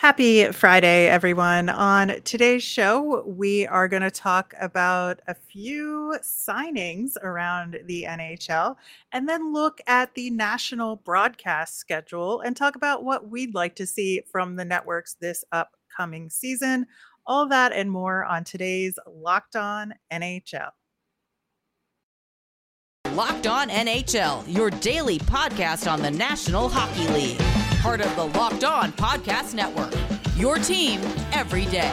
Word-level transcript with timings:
Happy 0.00 0.50
Friday, 0.50 1.08
everyone. 1.08 1.68
On 1.68 2.22
today's 2.24 2.62
show, 2.62 3.22
we 3.26 3.66
are 3.66 3.86
going 3.86 4.00
to 4.00 4.10
talk 4.10 4.54
about 4.58 5.20
a 5.28 5.34
few 5.34 6.16
signings 6.22 7.18
around 7.22 7.78
the 7.84 8.06
NHL 8.08 8.76
and 9.12 9.28
then 9.28 9.52
look 9.52 9.78
at 9.86 10.14
the 10.14 10.30
national 10.30 10.96
broadcast 10.96 11.76
schedule 11.76 12.40
and 12.40 12.56
talk 12.56 12.76
about 12.76 13.04
what 13.04 13.28
we'd 13.28 13.54
like 13.54 13.76
to 13.76 13.86
see 13.86 14.22
from 14.32 14.56
the 14.56 14.64
networks 14.64 15.16
this 15.20 15.44
upcoming 15.52 16.30
season. 16.30 16.86
All 17.26 17.46
that 17.48 17.74
and 17.74 17.90
more 17.90 18.24
on 18.24 18.42
today's 18.42 18.98
Locked 19.06 19.54
On 19.54 19.92
NHL. 20.10 20.70
Locked 23.12 23.46
On 23.46 23.68
NHL, 23.68 24.44
your 24.46 24.70
daily 24.70 25.18
podcast 25.18 25.92
on 25.92 26.00
the 26.00 26.10
National 26.10 26.70
Hockey 26.70 27.06
League 27.08 27.59
part 27.80 28.02
of 28.02 28.14
the 28.14 28.26
Locked 28.38 28.62
On 28.62 28.92
Podcast 28.92 29.54
Network. 29.54 29.94
Your 30.36 30.58
team 30.58 31.00
every 31.32 31.64
day. 31.64 31.90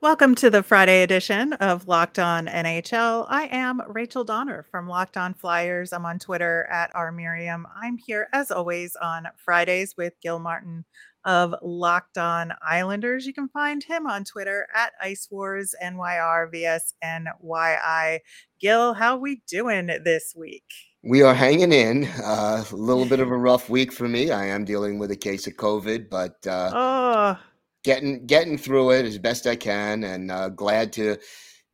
Welcome 0.00 0.34
to 0.36 0.48
the 0.48 0.62
Friday 0.62 1.02
edition 1.02 1.52
of 1.54 1.88
Locked 1.88 2.18
On 2.18 2.46
NHL. 2.46 3.26
I 3.28 3.48
am 3.50 3.82
Rachel 3.86 4.24
Donner 4.24 4.62
from 4.70 4.88
Locked 4.88 5.18
On 5.18 5.34
Flyers. 5.34 5.92
I'm 5.92 6.06
on 6.06 6.18
Twitter 6.18 6.66
at 6.70 6.90
R 6.94 7.12
Miriam. 7.12 7.66
I'm 7.74 7.98
here 7.98 8.28
as 8.32 8.50
always 8.50 8.96
on 8.96 9.28
Fridays 9.36 9.94
with 9.96 10.14
Gil 10.22 10.38
Martin 10.38 10.86
of 11.24 11.54
Locked 11.62 12.18
On 12.18 12.52
Islanders. 12.62 13.26
You 13.26 13.32
can 13.32 13.48
find 13.48 13.82
him 13.82 14.06
on 14.06 14.24
Twitter 14.24 14.66
at 14.74 14.92
Ice 15.00 15.28
Wars 15.30 15.74
NYR 15.82 16.50
VSNYI. 16.52 18.18
Gil, 18.60 18.94
how 18.94 19.16
we 19.16 19.42
doing 19.46 19.86
this 19.86 20.34
week? 20.36 20.64
We 21.02 21.22
are 21.22 21.34
hanging 21.34 21.72
in. 21.72 22.04
Uh, 22.22 22.64
a 22.70 22.74
little 22.74 23.04
bit 23.04 23.20
of 23.20 23.30
a 23.30 23.36
rough 23.36 23.68
week 23.68 23.92
for 23.92 24.08
me. 24.08 24.30
I 24.30 24.46
am 24.46 24.64
dealing 24.64 24.98
with 24.98 25.10
a 25.10 25.16
case 25.16 25.46
of 25.46 25.54
COVID, 25.54 26.08
but 26.08 26.36
uh, 26.46 26.70
oh. 26.74 27.38
getting 27.82 28.26
getting 28.26 28.56
through 28.56 28.92
it 28.92 29.04
as 29.04 29.18
best 29.18 29.46
I 29.46 29.56
can, 29.56 30.04
and 30.04 30.30
uh, 30.30 30.48
glad 30.48 30.92
to 30.94 31.18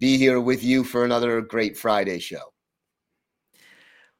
be 0.00 0.16
here 0.16 0.40
with 0.40 0.64
you 0.64 0.82
for 0.82 1.04
another 1.04 1.40
great 1.42 1.76
Friday 1.76 2.18
show. 2.18 2.49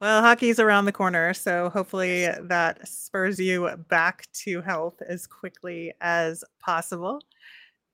Well, 0.00 0.22
hockey's 0.22 0.58
around 0.58 0.86
the 0.86 0.92
corner, 0.92 1.34
so 1.34 1.68
hopefully 1.68 2.26
that 2.42 2.88
spurs 2.88 3.38
you 3.38 3.68
back 3.88 4.26
to 4.44 4.62
health 4.62 5.02
as 5.06 5.26
quickly 5.26 5.92
as 6.00 6.42
possible. 6.58 7.20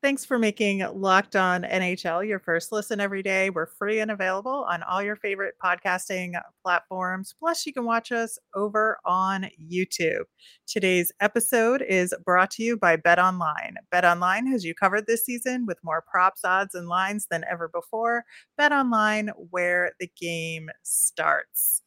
Thanks 0.02 0.24
for 0.24 0.38
making 0.38 0.80
Locked 0.94 1.36
On 1.36 1.62
NHL 1.64 2.26
your 2.26 2.38
first 2.40 2.72
listen 2.72 3.00
every 3.00 3.22
day. 3.22 3.50
We're 3.50 3.66
free 3.66 4.00
and 4.00 4.10
available 4.10 4.66
on 4.68 4.82
all 4.84 5.02
your 5.02 5.16
favorite 5.16 5.54
podcasting 5.64 6.34
platforms. 6.64 7.34
Plus, 7.38 7.66
you 7.66 7.72
can 7.72 7.84
watch 7.84 8.12
us 8.12 8.38
over 8.54 8.98
on 9.04 9.48
YouTube. 9.60 10.24
Today's 10.66 11.12
episode 11.20 11.82
is 11.82 12.14
brought 12.24 12.50
to 12.52 12.62
you 12.64 12.76
by 12.76 12.96
Bet 12.96 13.18
Online. 13.18 13.76
Bet 13.90 14.04
Online 14.04 14.46
has 14.48 14.64
you 14.64 14.74
covered 14.74 15.06
this 15.06 15.24
season 15.24 15.66
with 15.66 15.78
more 15.84 16.04
props, 16.10 16.44
odds, 16.44 16.74
and 16.74 16.88
lines 16.88 17.26
than 17.30 17.44
ever 17.50 17.68
before. 17.68 18.24
Bet 18.58 18.72
Online, 18.72 19.30
where 19.50 19.92
the 20.00 20.10
game 20.20 20.70
starts. 20.84 21.82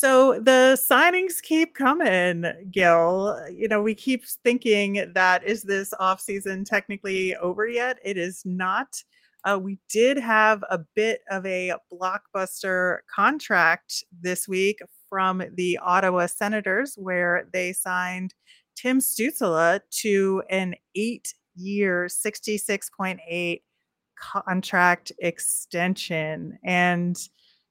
So 0.00 0.40
the 0.40 0.80
signings 0.80 1.42
keep 1.42 1.74
coming, 1.74 2.46
Gil. 2.70 3.38
You 3.52 3.68
know, 3.68 3.82
we 3.82 3.94
keep 3.94 4.24
thinking 4.42 5.12
that 5.12 5.44
is 5.44 5.62
this 5.62 5.92
off 6.00 6.22
season 6.22 6.64
technically 6.64 7.36
over 7.36 7.68
yet? 7.68 7.98
It 8.02 8.16
is 8.16 8.40
not. 8.46 8.96
Uh, 9.44 9.58
we 9.62 9.78
did 9.90 10.16
have 10.16 10.64
a 10.70 10.78
bit 10.96 11.20
of 11.30 11.44
a 11.44 11.74
blockbuster 11.92 13.00
contract 13.14 14.02
this 14.22 14.48
week 14.48 14.78
from 15.10 15.42
the 15.56 15.78
Ottawa 15.82 16.24
Senators, 16.24 16.94
where 16.96 17.46
they 17.52 17.74
signed 17.74 18.32
Tim 18.76 19.00
Stützle 19.00 19.80
to 20.00 20.42
an 20.48 20.76
eight-year, 20.94 22.08
sixty-six 22.08 22.88
point 22.88 23.20
eight 23.28 23.64
contract 24.18 25.12
extension, 25.18 26.58
and 26.64 27.18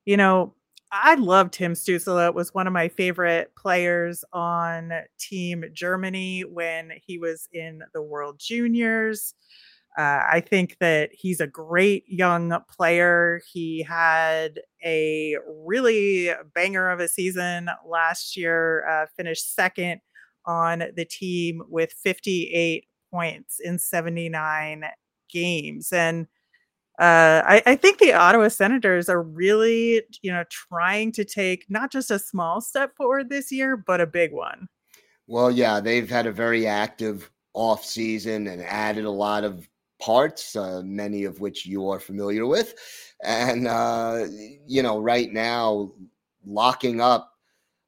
you 0.05 0.15
know 0.15 0.53
I 0.91 1.15
loved 1.15 1.53
Tim 1.53 1.73
Stützle. 1.73 2.33
Was 2.33 2.53
one 2.53 2.65
of 2.65 2.73
my 2.73 2.87
favorite 2.89 3.51
players 3.55 4.23
on 4.33 4.91
Team 5.19 5.63
Germany 5.71 6.41
when 6.41 6.91
he 7.05 7.19
was 7.19 7.47
in 7.53 7.83
the 7.93 8.01
World 8.01 8.39
Juniors. 8.39 9.35
Uh, 9.97 10.23
I 10.31 10.41
think 10.47 10.77
that 10.79 11.09
he's 11.13 11.41
a 11.41 11.47
great 11.47 12.05
young 12.07 12.55
player. 12.75 13.41
He 13.51 13.83
had 13.83 14.61
a 14.83 15.35
really 15.65 16.31
banger 16.55 16.89
of 16.89 16.99
a 16.99 17.07
season 17.07 17.69
last 17.87 18.37
year, 18.37 18.87
uh, 18.87 19.07
finished 19.17 19.53
second 19.55 20.01
on 20.45 20.83
the 20.95 21.05
team 21.05 21.61
with 21.67 21.91
58 21.91 22.85
points 23.11 23.59
in 23.59 23.77
79 23.77 24.85
games. 25.29 25.91
And 25.91 26.27
uh, 26.99 27.43
I, 27.45 27.63
I, 27.65 27.75
think 27.77 27.99
the 27.99 28.11
Ottawa 28.11 28.49
Senators 28.49 29.07
are 29.07 29.21
really, 29.21 30.01
you 30.21 30.33
know, 30.33 30.43
trying 30.49 31.13
to 31.13 31.23
take 31.23 31.65
not 31.69 31.93
just 31.93 32.11
a 32.11 32.19
small 32.19 32.59
step 32.59 32.93
forward 32.97 33.29
this 33.29 33.53
year, 33.53 33.77
but 33.77 34.01
a 34.01 34.05
big 34.05 34.33
one. 34.33 34.67
Well, 35.25 35.49
yeah, 35.49 35.79
they've 35.79 36.09
had 36.09 36.25
a 36.27 36.31
very 36.33 36.67
active 36.67 37.31
off 37.53 37.85
season 37.85 38.47
and 38.47 38.61
added 38.61 39.05
a 39.05 39.11
lot 39.11 39.45
of 39.45 39.69
parts, 40.01 40.57
uh, 40.57 40.81
many 40.83 41.23
of 41.23 41.39
which 41.39 41.65
you 41.65 41.87
are 41.87 42.01
familiar 42.01 42.45
with, 42.45 42.75
and 43.23 43.65
uh, 43.65 44.25
you 44.67 44.83
know, 44.83 44.99
right 44.99 45.31
now, 45.31 45.93
locking 46.45 46.99
up 46.99 47.31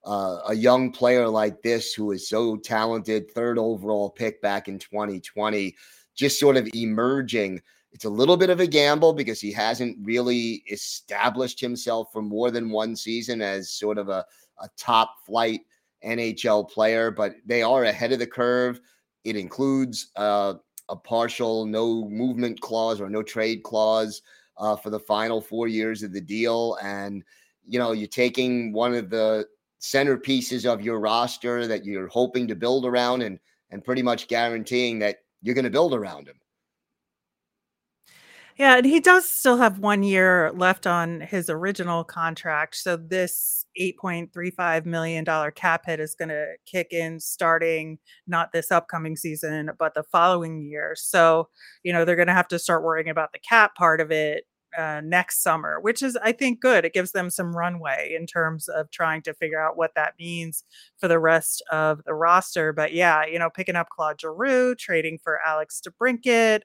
uh, 0.05 0.37
a 0.47 0.53
young 0.53 0.89
player 0.89 1.27
like 1.27 1.61
this 1.61 1.93
who 1.93 2.11
is 2.11 2.29
so 2.29 2.55
talented, 2.55 3.29
third 3.31 3.57
overall 3.57 4.09
pick 4.09 4.41
back 4.41 4.69
in 4.69 4.79
2020, 4.79 5.75
just 6.15 6.39
sort 6.39 6.55
of 6.55 6.69
emerging 6.73 7.61
it's 7.91 8.05
a 8.05 8.09
little 8.09 8.37
bit 8.37 8.49
of 8.49 8.59
a 8.59 8.67
gamble 8.67 9.13
because 9.13 9.41
he 9.41 9.51
hasn't 9.51 9.97
really 10.01 10.63
established 10.69 11.59
himself 11.59 12.11
for 12.11 12.21
more 12.21 12.49
than 12.49 12.69
one 12.69 12.95
season 12.95 13.41
as 13.41 13.69
sort 13.69 13.97
of 13.97 14.09
a, 14.09 14.25
a 14.61 14.69
top 14.77 15.17
flight 15.25 15.61
NHL 16.05 16.69
player, 16.69 17.11
but 17.11 17.35
they 17.45 17.61
are 17.61 17.83
ahead 17.83 18.11
of 18.11 18.19
the 18.19 18.27
curve. 18.27 18.79
It 19.23 19.35
includes 19.35 20.11
uh, 20.15 20.55
a 20.89 20.95
partial 20.95 21.65
no 21.65 22.07
movement 22.09 22.61
clause 22.61 23.01
or 23.01 23.09
no 23.09 23.23
trade 23.23 23.63
clause 23.63 24.21
uh, 24.57 24.75
for 24.75 24.89
the 24.89 24.99
final 24.99 25.41
four 25.41 25.67
years 25.67 26.01
of 26.01 26.13
the 26.13 26.21
deal. 26.21 26.77
And, 26.81 27.23
you 27.67 27.77
know, 27.77 27.91
you're 27.91 28.07
taking 28.07 28.73
one 28.73 28.93
of 28.93 29.09
the 29.09 29.47
centerpieces 29.81 30.71
of 30.71 30.81
your 30.81 30.99
roster 30.99 31.67
that 31.67 31.85
you're 31.85 32.07
hoping 32.07 32.47
to 32.47 32.55
build 32.55 32.85
around 32.85 33.21
and, 33.21 33.39
and 33.69 33.83
pretty 33.83 34.01
much 34.01 34.27
guaranteeing 34.27 34.99
that 34.99 35.17
you're 35.41 35.55
going 35.55 35.65
to 35.65 35.71
build 35.71 35.93
around 35.93 36.27
him. 36.27 36.39
Yeah, 38.57 38.77
and 38.77 38.85
he 38.85 38.99
does 38.99 39.27
still 39.27 39.57
have 39.57 39.79
one 39.79 40.03
year 40.03 40.51
left 40.53 40.85
on 40.85 41.21
his 41.21 41.49
original 41.49 42.03
contract. 42.03 42.75
So 42.75 42.97
this 42.97 43.65
$8.35 43.77 44.85
million 44.85 45.25
cap 45.55 45.85
hit 45.85 45.99
is 45.99 46.15
going 46.15 46.29
to 46.29 46.53
kick 46.65 46.87
in 46.91 47.19
starting 47.19 47.97
not 48.27 48.51
this 48.51 48.71
upcoming 48.71 49.15
season, 49.15 49.71
but 49.79 49.93
the 49.93 50.03
following 50.03 50.61
year. 50.61 50.93
So, 50.95 51.49
you 51.83 51.93
know, 51.93 52.05
they're 52.05 52.15
going 52.15 52.27
to 52.27 52.33
have 52.33 52.47
to 52.49 52.59
start 52.59 52.83
worrying 52.83 53.09
about 53.09 53.31
the 53.33 53.39
cap 53.39 53.75
part 53.75 54.01
of 54.01 54.11
it 54.11 54.45
uh, 54.77 55.01
next 55.03 55.43
summer, 55.43 55.79
which 55.81 56.01
is, 56.01 56.17
I 56.23 56.31
think, 56.31 56.61
good. 56.61 56.85
It 56.85 56.93
gives 56.93 57.11
them 57.11 57.29
some 57.29 57.55
runway 57.55 58.15
in 58.17 58.25
terms 58.25 58.69
of 58.69 58.89
trying 58.89 59.21
to 59.23 59.33
figure 59.33 59.59
out 59.59 59.75
what 59.75 59.91
that 59.95 60.13
means 60.17 60.63
for 60.97 61.09
the 61.09 61.19
rest 61.19 61.61
of 61.71 62.01
the 62.05 62.13
roster. 62.13 62.71
But 62.71 62.93
yeah, 62.93 63.25
you 63.25 63.37
know, 63.37 63.49
picking 63.49 63.75
up 63.75 63.89
Claude 63.89 64.21
Giroux, 64.21 64.75
trading 64.75 65.19
for 65.21 65.39
Alex 65.45 65.81
DeBrincat 65.85 66.61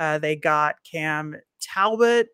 uh, 0.00 0.18
they 0.18 0.34
got 0.34 0.76
Cam 0.90 1.36
Talbot 1.60 2.28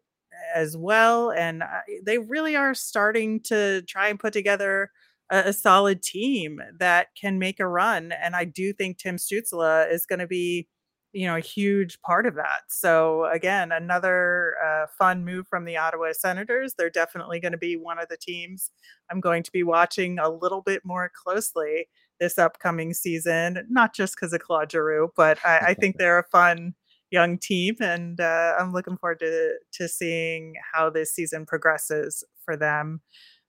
as 0.54 0.76
well, 0.76 1.32
and 1.32 1.62
uh, 1.62 1.80
they 2.04 2.18
really 2.18 2.54
are 2.54 2.74
starting 2.74 3.40
to 3.40 3.82
try 3.82 4.08
and 4.08 4.20
put 4.20 4.32
together 4.32 4.90
a, 5.30 5.38
a, 5.46 5.52
solid 5.52 6.00
team 6.00 6.60
that 6.78 7.08
can 7.20 7.40
make 7.40 7.58
a 7.58 7.66
run. 7.66 8.12
And 8.12 8.36
I 8.36 8.44
do 8.44 8.72
think 8.72 8.98
Tim 8.98 9.16
Stützle 9.16 9.90
is 9.90 10.06
going 10.06 10.20
to 10.20 10.28
be, 10.28 10.68
you 11.12 11.26
know, 11.26 11.34
a 11.34 11.40
huge 11.40 12.00
part 12.02 12.24
of 12.26 12.36
that. 12.36 12.60
So 12.68 13.24
again, 13.32 13.72
another 13.72 14.54
uh, 14.64 14.86
fun 14.96 15.24
move 15.24 15.48
from 15.48 15.64
the 15.64 15.76
Ottawa 15.76 16.12
Senators. 16.12 16.74
They're 16.78 16.88
definitely 16.88 17.40
going 17.40 17.52
to 17.52 17.58
be 17.58 17.76
one 17.76 17.98
of 17.98 18.08
the 18.08 18.16
teams 18.16 18.70
I'm 19.10 19.20
going 19.20 19.42
to 19.42 19.50
be 19.50 19.64
watching 19.64 20.20
a 20.20 20.28
little 20.28 20.62
bit 20.62 20.82
more 20.84 21.10
closely 21.12 21.88
this 22.20 22.38
upcoming 22.38 22.94
season. 22.94 23.66
Not 23.68 23.92
just 23.92 24.14
because 24.14 24.32
of 24.32 24.40
Claude 24.40 24.70
Giroux, 24.70 25.10
but 25.16 25.38
I, 25.44 25.58
I 25.58 25.74
think 25.74 25.96
they're 25.98 26.20
a 26.20 26.28
fun 26.28 26.74
young 27.10 27.38
team, 27.38 27.76
and 27.80 28.20
uh, 28.20 28.54
I'm 28.58 28.72
looking 28.72 28.96
forward 28.96 29.20
to 29.20 29.54
to 29.74 29.88
seeing 29.88 30.54
how 30.72 30.90
this 30.90 31.12
season 31.12 31.46
progresses 31.46 32.24
for 32.44 32.56
them. 32.56 33.00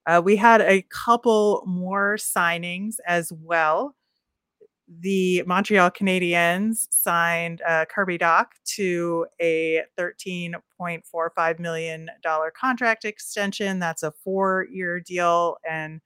Uh, 0.07 0.21
we 0.23 0.35
had 0.37 0.61
a 0.61 0.83
couple 0.89 1.63
more 1.67 2.15
signings 2.17 2.95
as 3.07 3.31
well. 3.33 3.95
the 5.01 5.43
Montreal 5.45 5.91
Canadiens 5.91 6.87
signed 6.91 7.61
uh, 7.67 7.83
Kirby 7.85 8.17
Dach 8.17 8.45
to 8.75 9.25
a 9.41 9.81
$13.45 9.99 11.59
million 11.59 12.09
contract 12.57 13.03
extension. 13.03 13.79
That's 13.79 14.03
a 14.03 14.13
four-year 14.23 15.01
deal, 15.01 15.57
and 15.69 15.99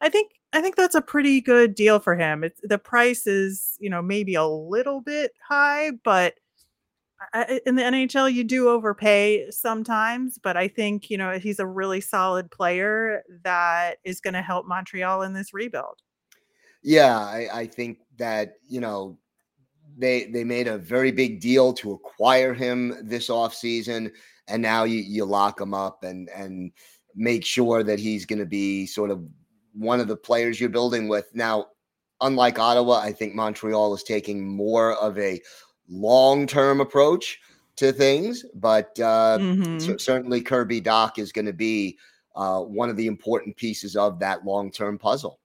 I 0.00 0.08
think 0.08 0.32
I 0.52 0.60
think 0.60 0.76
that's 0.76 0.94
a 0.96 1.02
pretty 1.02 1.40
good 1.40 1.74
deal 1.74 1.98
for 2.00 2.16
him. 2.16 2.44
The 2.62 2.78
price 2.78 3.26
is, 3.26 3.76
you 3.80 3.90
know, 3.90 4.02
maybe 4.02 4.34
a 4.36 4.46
little 4.46 5.00
bit 5.00 5.32
high, 5.48 5.92
but 6.04 6.34
in 7.66 7.74
the 7.76 7.82
NHL, 7.82 8.32
you 8.32 8.44
do 8.44 8.68
overpay 8.68 9.50
sometimes. 9.50 10.38
But 10.42 10.56
I 10.56 10.68
think 10.68 11.10
you 11.10 11.18
know 11.18 11.38
he's 11.38 11.58
a 11.58 11.66
really 11.66 12.00
solid 12.00 12.50
player 12.50 13.22
that 13.44 13.98
is 14.04 14.20
going 14.20 14.34
to 14.34 14.42
help 14.42 14.66
Montreal 14.66 15.22
in 15.22 15.32
this 15.32 15.54
rebuild. 15.54 16.02
Yeah, 16.82 17.18
I, 17.18 17.48
I 17.52 17.66
think 17.66 17.98
that 18.18 18.54
you 18.68 18.80
know 18.80 19.18
they 19.96 20.24
they 20.24 20.44
made 20.44 20.68
a 20.68 20.78
very 20.78 21.12
big 21.12 21.40
deal 21.40 21.72
to 21.74 21.92
acquire 21.92 22.54
him 22.54 22.94
this 23.02 23.28
offseason 23.28 24.10
and 24.48 24.62
now 24.62 24.84
you, 24.84 24.98
you 24.98 25.24
lock 25.24 25.60
him 25.60 25.74
up 25.74 26.02
and 26.04 26.28
and 26.30 26.72
make 27.14 27.44
sure 27.44 27.82
that 27.82 27.98
he's 27.98 28.26
going 28.26 28.38
to 28.38 28.46
be 28.46 28.86
sort 28.86 29.10
of 29.10 29.24
one 29.72 30.00
of 30.00 30.08
the 30.08 30.16
players 30.16 30.60
you're 30.60 30.68
building 30.68 31.08
with 31.08 31.30
now 31.34 31.66
unlike 32.20 32.58
ottawa 32.58 32.98
i 32.98 33.12
think 33.12 33.34
montreal 33.34 33.94
is 33.94 34.02
taking 34.02 34.46
more 34.46 34.94
of 34.94 35.18
a 35.18 35.40
long-term 35.88 36.80
approach 36.80 37.40
to 37.76 37.92
things 37.92 38.44
but 38.54 38.98
uh, 39.00 39.38
mm-hmm. 39.38 39.78
c- 39.78 39.98
certainly 39.98 40.40
kirby 40.40 40.80
dach 40.80 41.18
is 41.18 41.32
going 41.32 41.46
to 41.46 41.52
be 41.52 41.98
uh, 42.36 42.60
one 42.60 42.90
of 42.90 42.96
the 42.96 43.06
important 43.06 43.56
pieces 43.56 43.96
of 43.96 44.18
that 44.18 44.44
long-term 44.44 44.98
puzzle 44.98 45.38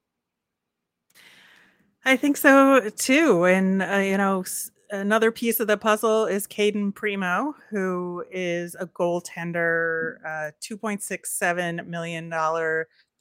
I 2.06 2.16
think 2.16 2.38
so 2.38 2.90
too. 2.90 3.46
And, 3.46 3.82
uh, 3.82 3.98
you 3.98 4.18
know, 4.18 4.42
s- 4.42 4.72
another 4.90 5.32
piece 5.32 5.60
of 5.60 5.68
the 5.68 5.78
puzzle 5.78 6.26
is 6.26 6.48
Cayden 6.48 6.92
Primeau, 6.92 7.54
who 7.70 8.24
is 8.32 8.76
a 8.80 8.88
goaltender, 8.88 10.18
uh, 10.26 10.52
$2.67 10.62 11.86
million 11.88 12.34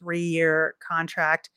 three 0.00 0.20
year 0.20 0.76
contract. 0.80 1.50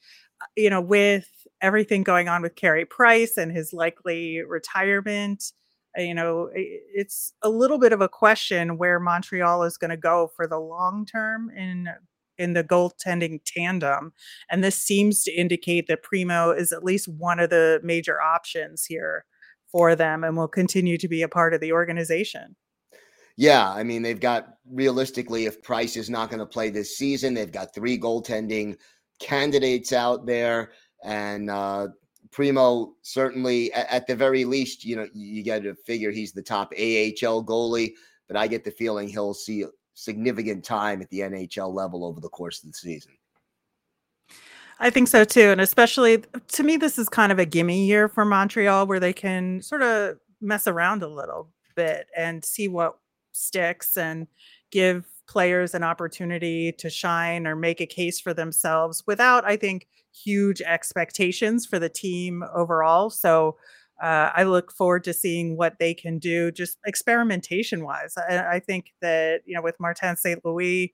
You 0.56 0.70
know, 0.70 0.82
with 0.82 1.30
everything 1.62 2.04
going 2.04 2.28
on 2.28 2.42
with 2.42 2.56
Carey 2.56 2.86
Price 2.86 3.38
and 3.38 3.52
his 3.52 3.74
likely 3.74 4.42
retirement, 4.42 5.52
uh, 5.98 6.02
you 6.02 6.14
know, 6.14 6.50
it's 6.54 7.34
a 7.42 7.50
little 7.50 7.78
bit 7.78 7.94
of 7.94 8.02
a 8.02 8.10
question 8.10 8.78
where 8.78 9.00
Montreal 9.00 9.64
is 9.64 9.78
going 9.78 9.92
to 9.92 9.98
go 9.98 10.32
for 10.36 10.48
the 10.48 10.60
long 10.60 11.06
term 11.06 11.50
in 11.52 11.88
in 12.38 12.54
the 12.54 12.64
goaltending 12.64 13.40
tandem. 13.46 14.14
And 14.50 14.64
this 14.64 14.76
seems 14.76 15.24
to 15.24 15.32
indicate 15.32 15.88
that 15.88 16.02
Primeau 16.02 16.52
is 16.52 16.72
at 16.72 16.84
least 16.84 17.08
one 17.08 17.40
of 17.40 17.52
the 17.52 17.80
major 17.84 18.20
options 18.20 18.86
here 18.86 19.26
for 19.72 19.96
them 19.96 20.24
and 20.24 20.36
will 20.36 20.48
continue 20.48 20.98
to 20.98 21.08
be 21.08 21.22
a 21.22 21.28
part 21.28 21.54
of 21.54 21.62
the 21.62 21.72
organization. 21.72 22.56
Yeah, 23.38 23.70
I 23.72 23.84
mean, 23.84 24.02
they've 24.02 24.20
got 24.20 24.58
realistically, 24.70 25.46
if 25.46 25.62
Price 25.62 25.96
is 25.96 26.10
not 26.10 26.30
going 26.30 26.40
to 26.40 26.46
play 26.46 26.70
this 26.70 26.98
season, 26.98 27.34
they've 27.34 27.52
got 27.52 27.74
three 27.74 27.98
goaltending 27.98 28.78
candidates 29.22 29.94
out 29.94 30.26
there. 30.26 30.72
And 31.04 31.50
uh, 31.50 31.88
Primeau, 32.32 32.94
certainly, 33.02 33.72
at, 33.74 33.90
at 33.90 34.08
the 34.08 34.16
very 34.16 34.46
least, 34.46 34.84
you 34.84 34.96
know, 34.96 35.08
you 35.14 35.44
got 35.44 35.64
to 35.64 35.76
figure 35.76 36.12
he's 36.12 36.32
the 36.32 36.42
top 36.42 36.74
AHL 36.74 37.44
goalie, 37.44 37.94
but 38.28 38.38
I 38.38 38.48
get 38.48 38.64
the 38.64 38.72
feeling 38.72 39.08
he'll 39.08 39.34
see 39.34 39.66
significant 39.94 40.64
time 40.64 41.02
at 41.02 41.10
the 41.10 41.20
NHL 41.20 41.74
level 41.74 42.06
over 42.06 42.20
the 42.20 42.30
course 42.30 42.64
of 42.64 42.72
the 42.72 42.78
season. 42.78 43.12
I 44.80 44.90
think 44.90 45.08
so 45.08 45.24
too. 45.24 45.52
And 45.52 45.62
especially 45.62 46.24
to 46.48 46.64
me, 46.64 46.76
this 46.76 46.98
is 46.98 47.08
kind 47.08 47.32
of 47.32 47.38
a 47.38 47.46
gimme 47.46 47.86
year 47.86 48.08
for 48.08 48.26
Montreal 48.26 48.88
where 48.88 49.00
they 49.00 49.14
can 49.14 49.62
sort 49.62 49.84
of 49.84 50.18
mess 50.42 50.66
around 50.66 51.04
a 51.04 51.08
little 51.08 51.50
bit 51.76 52.08
and 52.18 52.44
see 52.44 52.68
what 52.68 52.98
sticks 53.32 53.96
and 53.96 54.28
give 54.72 55.06
players 55.32 55.74
an 55.74 55.82
opportunity 55.82 56.74
to 56.74 56.90
shine 56.90 57.48
or 57.48 57.56
make 57.56 57.80
a 57.80 57.86
case 57.86 58.20
for 58.20 58.34
themselves 58.34 59.02
without, 59.08 59.46
I 59.46 59.56
think, 59.56 59.88
huge 60.14 60.62
expectations 60.62 61.66
for 61.66 61.80
the 61.80 61.88
team 61.88 62.44
overall. 62.54 63.10
So 63.10 63.56
uh, 64.04 64.32
I 64.36 64.44
look 64.44 64.74
forward 64.74 65.06
to 65.06 65.14
seeing 65.14 65.56
what 65.56 65.76
they 65.80 65.94
can 65.94 66.20
do 66.20 66.52
just 66.52 66.78
experimentation 66.86 67.86
wise. 67.86 68.16
I, 68.18 68.56
I 68.56 68.60
think 68.60 68.88
that, 69.02 69.42
you 69.46 69.56
know, 69.56 69.62
with 69.62 69.80
Martin 69.80 70.18
St. 70.18 70.44
Louis 70.44 70.94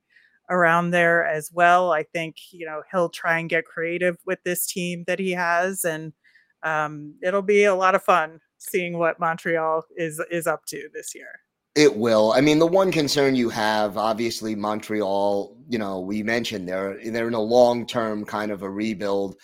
around 0.51 0.91
there 0.91 1.25
as 1.25 1.49
well, 1.51 1.91
I 1.91 2.03
think, 2.03 2.35
you 2.51 2.67
know, 2.67 2.83
he'll 2.91 3.09
try 3.09 3.39
and 3.39 3.49
get 3.49 3.65
creative 3.65 4.17
with 4.27 4.37
this 4.45 4.67
team 4.67 5.03
that 5.07 5.17
he 5.17 5.31
has. 5.31 5.83
And 5.83 6.13
um, 6.61 7.15
it'll 7.23 7.41
be 7.41 7.63
a 7.63 7.73
lot 7.73 7.95
of 7.95 8.03
fun 8.03 8.39
seeing 8.59 8.99
what 8.99 9.19
Montreal 9.19 9.83
is 9.95 10.21
is 10.29 10.45
up 10.45 10.65
to 10.67 10.89
this 10.93 11.15
year. 11.15 11.39
It 11.77 11.95
will. 11.95 12.33
I 12.33 12.41
mean, 12.41 12.57
the 12.57 12.65
one 12.65 12.91
concern 12.91 13.35
you 13.35 13.49
have, 13.49 13.97
obviously, 13.97 14.55
Montreal. 14.55 15.55
You 15.69 15.77
know, 15.77 15.99
we 15.99 16.23
mentioned 16.23 16.67
they're 16.67 16.97
they're 17.05 17.27
in 17.27 17.35
a 17.35 17.39
long 17.39 17.85
term 17.85 18.25
kind 18.25 18.51
of 18.51 18.63
a 18.63 18.69
rebuild. 18.69 19.35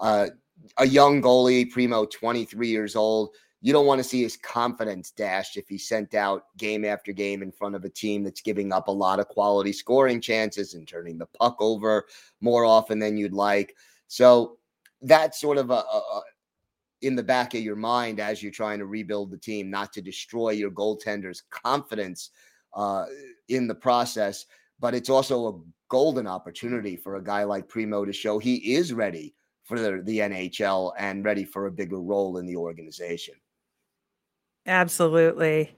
Uh, 0.00 0.28
a 0.78 0.86
young 0.86 1.20
goalie, 1.20 1.68
Primeau, 1.68 2.06
23 2.06 2.68
years 2.68 2.94
old. 2.94 3.30
You 3.60 3.72
don't 3.72 3.86
want 3.86 3.98
to 3.98 4.08
see 4.08 4.22
his 4.22 4.36
confidence 4.36 5.10
dashed 5.10 5.56
if 5.56 5.68
he's 5.68 5.88
sent 5.88 6.14
out 6.14 6.44
game 6.56 6.84
after 6.84 7.10
game 7.12 7.42
in 7.42 7.50
front 7.50 7.74
of 7.74 7.84
a 7.84 7.90
team 7.90 8.22
that's 8.22 8.40
giving 8.40 8.72
up 8.72 8.86
a 8.86 8.92
lot 8.92 9.18
of 9.18 9.26
quality 9.26 9.72
scoring 9.72 10.20
chances 10.20 10.74
and 10.74 10.86
turning 10.86 11.18
the 11.18 11.26
puck 11.26 11.56
over 11.58 12.06
more 12.40 12.64
often 12.64 13.00
than 13.00 13.16
you'd 13.16 13.32
like. 13.32 13.74
So 14.06 14.58
that's 15.02 15.40
sort 15.40 15.58
of 15.58 15.70
a, 15.70 15.74
a 15.74 16.22
in 17.02 17.16
the 17.16 17.22
back 17.22 17.54
of 17.54 17.60
your 17.60 17.76
mind 17.76 18.20
as 18.20 18.42
you're 18.42 18.52
trying 18.52 18.78
to 18.78 18.86
rebuild 18.86 19.30
the 19.30 19.38
team, 19.38 19.70
not 19.70 19.92
to 19.92 20.02
destroy 20.02 20.50
your 20.50 20.70
goaltender's 20.70 21.42
confidence 21.50 22.30
uh, 22.74 23.06
in 23.48 23.66
the 23.66 23.74
process. 23.74 24.46
But 24.78 24.94
it's 24.94 25.10
also 25.10 25.48
a 25.48 25.60
golden 25.88 26.26
opportunity 26.26 26.96
for 26.96 27.16
a 27.16 27.24
guy 27.24 27.44
like 27.44 27.68
Primeau 27.68 28.04
to 28.04 28.12
show 28.12 28.38
he 28.38 28.74
is 28.74 28.92
ready 28.92 29.34
for 29.64 29.78
the, 29.78 30.02
the 30.04 30.18
NHL 30.18 30.92
and 30.98 31.24
ready 31.24 31.44
for 31.44 31.66
a 31.66 31.70
bigger 31.70 32.00
role 32.00 32.38
in 32.38 32.46
the 32.46 32.56
organization. 32.56 33.34
Absolutely. 34.66 35.76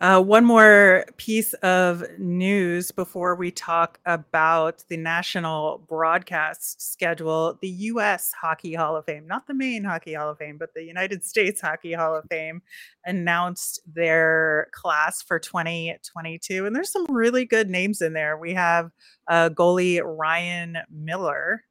Uh, 0.00 0.20
one 0.20 0.44
more 0.44 1.04
piece 1.18 1.52
of 1.54 2.02
news 2.18 2.90
before 2.90 3.34
we 3.34 3.50
talk 3.50 4.00
about 4.06 4.82
the 4.88 4.96
national 4.96 5.84
broadcast 5.86 6.80
schedule. 6.80 7.58
The 7.60 7.68
U.S. 7.68 8.32
Hockey 8.40 8.74
Hall 8.74 8.96
of 8.96 9.04
Fame, 9.04 9.26
not 9.26 9.46
the 9.46 9.54
Maine 9.54 9.84
Hockey 9.84 10.14
Hall 10.14 10.30
of 10.30 10.38
Fame, 10.38 10.56
but 10.56 10.72
the 10.74 10.82
United 10.82 11.22
States 11.22 11.60
Hockey 11.60 11.92
Hall 11.92 12.16
of 12.16 12.24
Fame, 12.30 12.62
announced 13.04 13.80
their 13.86 14.68
class 14.72 15.20
for 15.20 15.38
2022. 15.38 16.64
And 16.64 16.74
there's 16.74 16.90
some 16.90 17.06
really 17.10 17.44
good 17.44 17.68
names 17.68 18.00
in 18.00 18.14
there. 18.14 18.38
We 18.38 18.54
have 18.54 18.90
uh, 19.28 19.50
goalie 19.50 20.00
Ryan 20.02 20.78
Miller, 20.90 21.64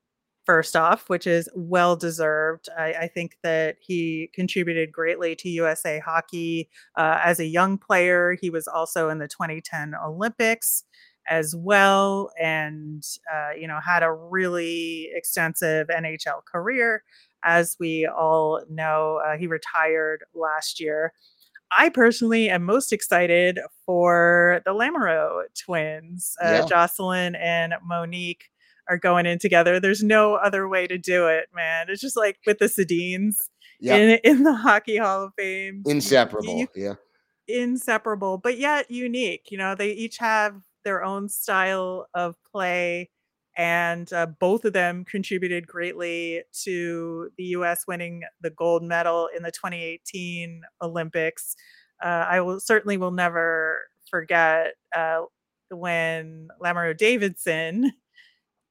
first 0.45 0.75
off, 0.75 1.10
which 1.10 1.27
is 1.27 1.50
well 1.55 1.95
deserved. 1.95 2.67
I, 2.77 2.93
I, 2.93 3.07
think 3.07 3.38
that 3.43 3.77
he 3.79 4.29
contributed 4.33 4.91
greatly 4.91 5.36
to 5.36 5.50
USA 5.50 6.00
hockey 6.00 6.69
uh, 6.98 7.19
as 7.24 7.39
a 7.39 7.45
young 7.45 7.77
player. 7.77 8.38
He 8.41 8.50
was 8.50 8.67
also 8.67 9.10
in 9.10 9.19
the 9.19 9.27
2010 9.27 9.93
Olympics 10.03 10.83
as 11.29 11.55
well, 11.55 12.31
and 12.41 13.03
uh, 13.33 13.51
you 13.57 13.67
know 13.67 13.79
had 13.79 14.03
a 14.03 14.12
really 14.12 15.10
extensive 15.13 15.88
NHL 15.88 16.43
career. 16.45 17.03
As 17.43 17.75
we 17.79 18.07
all 18.07 18.62
know, 18.69 19.21
uh, 19.25 19.38
he 19.38 19.48
retired 19.48 20.24
last 20.33 20.79
year. 20.79 21.13
I 21.77 21.89
personally 21.89 22.50
am 22.50 22.63
most 22.63 22.91
excited 22.91 23.60
for 23.86 24.62
the 24.65 24.71
Lamoureux 24.71 25.43
twins, 25.57 26.36
uh, 26.43 26.48
yeah. 26.48 26.65
Jocelyn 26.65 27.36
and 27.36 27.74
Monique 27.83 28.50
are 28.91 28.98
going 28.98 29.25
in 29.25 29.39
together. 29.39 29.79
There's 29.79 30.03
no 30.03 30.36
other 30.36 30.67
way 30.67 30.86
to 30.86 30.98
do 30.98 31.27
it, 31.27 31.45
man. 31.55 31.88
It's 31.89 32.01
just 32.01 32.17
like 32.17 32.38
with 32.45 32.60
the 32.60 32.65
Sedins 32.65 33.36
yep. 33.79 34.00
in 34.00 34.19
in 34.24 34.43
the 34.43 34.53
Hockey 34.53 34.98
Hall 34.98 35.24
of 35.24 35.31
Fame. 35.38 35.83
Inseparable, 35.88 36.57
you, 36.57 36.67
yeah. 36.75 36.95
Inseparable, 37.48 38.38
but 38.38 38.57
yet 38.57 38.91
unique. 38.91 39.48
You 39.50 39.57
know, 39.57 39.75
they 39.75 39.91
each 39.91 40.17
have 40.17 40.55
their 40.83 41.03
own 41.03 41.29
style 41.29 42.07
of 42.13 42.36
play 42.51 43.10
and 43.57 44.12
uh, 44.13 44.27
both 44.39 44.65
of 44.65 44.74
them 44.74 45.05
contributed 45.05 45.67
greatly 45.67 46.41
to 46.63 47.29
the 47.38 47.43
US 47.45 47.86
winning 47.88 48.24
the 48.41 48.50
gold 48.50 48.83
medal 48.83 49.29
in 49.36 49.43
the 49.43 49.51
2018 49.51 50.62
Olympics. 50.81 51.55
Uh, 52.03 52.25
I 52.29 52.41
will 52.41 52.60
certainly 52.60 52.98
will 52.98 53.12
never 53.12 53.79
forget 54.10 54.74
uh, 54.95 55.21
when 55.69 56.48
Lamoureux 56.62 56.98
Davidson 56.98 57.91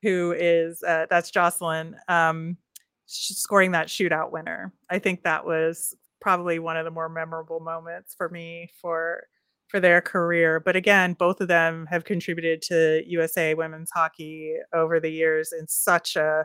who 0.02 0.34
is 0.38 0.82
uh, 0.82 1.06
that's 1.10 1.30
Jocelyn 1.30 1.96
um, 2.08 2.56
scoring 3.06 3.72
that 3.72 3.88
shootout 3.88 4.30
winner. 4.30 4.72
I 4.88 4.98
think 4.98 5.22
that 5.22 5.44
was 5.44 5.94
probably 6.20 6.58
one 6.58 6.76
of 6.76 6.84
the 6.84 6.90
more 6.90 7.08
memorable 7.08 7.60
moments 7.60 8.14
for 8.14 8.28
me 8.28 8.70
for 8.80 9.24
for 9.68 9.78
their 9.80 10.00
career. 10.00 10.58
But 10.58 10.74
again, 10.74 11.14
both 11.14 11.40
of 11.40 11.48
them 11.48 11.86
have 11.86 12.04
contributed 12.04 12.60
to 12.62 13.02
USA 13.06 13.54
women's 13.54 13.90
hockey 13.90 14.56
over 14.74 14.98
the 14.98 15.10
years 15.10 15.52
in 15.52 15.68
such 15.68 16.16
a 16.16 16.44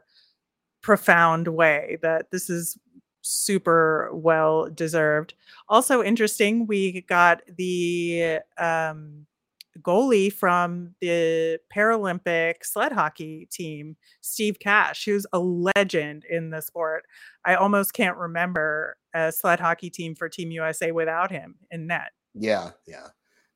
profound 0.83 1.47
way 1.47 1.97
that 2.03 2.29
this 2.31 2.50
is 2.50 2.77
super 3.21 4.12
well 4.13 4.69
deserved. 4.69 5.33
Also 5.67 6.03
interesting, 6.03 6.67
we 6.67 7.01
got 7.01 7.41
the 7.57 8.39
um, 8.59 9.25
goalie 9.82 10.32
from 10.32 10.96
the 11.01 11.60
Paralympic 11.74 12.63
sled 12.63 12.91
hockey 12.91 13.48
team, 13.51 13.98
Steve 14.22 14.60
Cash, 14.60 15.05
who's 15.05 15.25
a 15.34 15.39
legend 15.39 16.25
in 16.29 16.50
the 16.50 16.62
sport. 16.62 17.05
I 17.46 17.55
almost 17.55 17.94
can't 17.94 18.17
remember 18.17 18.98
a 19.13 19.32
sled 19.32 19.60
hockey 19.60 19.89
team 19.89 20.15
for 20.15 20.29
Team 20.29 20.51
USA 20.51 20.91
without 20.91 21.32
him 21.32 21.55
in 21.72 21.88
net. 21.88 22.12
Yeah, 22.34 22.72
yeah. 22.88 23.08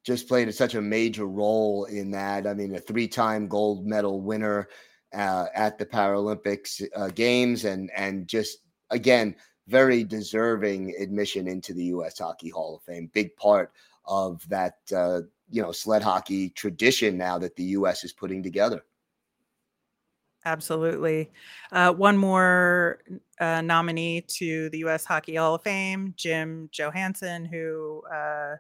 Just 0.03 0.27
played 0.27 0.53
such 0.53 0.75
a 0.75 0.81
major 0.81 1.25
role 1.25 1.85
in 1.85 2.11
that. 2.11 2.47
I 2.47 2.53
mean, 2.53 2.75
a 2.75 2.79
three 2.79 3.07
time 3.07 3.47
gold 3.47 3.85
medal 3.85 4.21
winner 4.21 4.69
uh, 5.13 5.47
at 5.53 5.77
the 5.77 5.85
Paralympics 5.85 6.88
uh, 6.95 7.09
games 7.09 7.65
and 7.65 7.91
and 7.95 8.27
just 8.27 8.59
again 8.89 9.35
very 9.67 10.03
deserving 10.03 10.95
admission 10.99 11.47
into 11.47 11.73
the 11.73 11.85
U.S. 11.85 12.17
Hockey 12.17 12.49
Hall 12.49 12.77
of 12.77 12.83
Fame. 12.83 13.09
Big 13.13 13.35
part 13.35 13.71
of 14.05 14.47
that 14.49 14.77
uh, 14.95 15.21
you 15.49 15.61
know 15.61 15.71
sled 15.71 16.01
hockey 16.01 16.49
tradition 16.49 17.17
now 17.17 17.37
that 17.39 17.55
the 17.55 17.63
U.S. 17.63 18.03
is 18.03 18.13
putting 18.13 18.43
together. 18.43 18.83
Absolutely. 20.45 21.31
Uh, 21.71 21.91
one 21.91 22.17
more 22.17 22.99
uh, 23.41 23.61
nominee 23.61 24.21
to 24.21 24.69
the 24.69 24.79
U.S. 24.79 25.03
Hockey 25.03 25.35
Hall 25.35 25.55
of 25.55 25.63
Fame, 25.63 26.13
Jim 26.15 26.69
Johannson, 26.71 27.45
who 27.45 28.01
uh, 28.13 28.55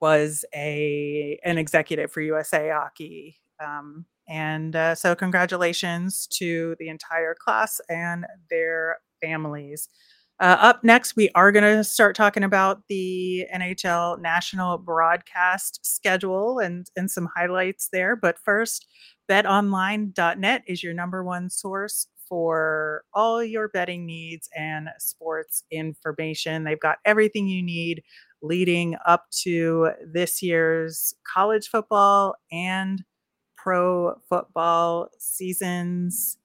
was 0.00 0.44
a 0.54 1.38
an 1.44 1.58
executive 1.58 2.12
for 2.12 2.20
USA 2.20 2.70
Hockey. 2.70 3.40
Um, 3.62 4.06
and 4.28 4.74
uh, 4.76 4.94
so, 4.94 5.14
congratulations 5.14 6.26
to 6.38 6.76
the 6.78 6.88
entire 6.88 7.34
class 7.34 7.80
and 7.88 8.24
their 8.48 8.98
families. 9.20 9.88
Uh, 10.40 10.56
up 10.60 10.82
next, 10.82 11.14
we 11.14 11.30
are 11.36 11.52
going 11.52 11.64
to 11.64 11.84
start 11.84 12.16
talking 12.16 12.42
about 12.42 12.82
the 12.88 13.46
NHL 13.54 14.20
national 14.20 14.78
broadcast 14.78 15.78
schedule 15.86 16.58
and, 16.58 16.90
and 16.96 17.08
some 17.10 17.28
highlights 17.36 17.88
there. 17.92 18.16
But 18.16 18.38
first, 18.44 18.86
betonline.net 19.30 20.64
is 20.66 20.82
your 20.82 20.92
number 20.92 21.22
one 21.22 21.50
source 21.50 22.08
for 22.28 23.04
all 23.12 23.44
your 23.44 23.68
betting 23.68 24.06
needs 24.06 24.48
and 24.56 24.88
sports 24.98 25.62
information. 25.70 26.64
They've 26.64 26.80
got 26.80 26.98
everything 27.04 27.46
you 27.46 27.62
need 27.62 28.02
leading 28.42 28.96
up 29.06 29.26
to 29.42 29.90
this 30.04 30.42
year's 30.42 31.14
college 31.32 31.68
football 31.68 32.34
and 32.50 33.04
pro 33.56 34.14
football 34.28 35.08
seasons. 35.18 36.38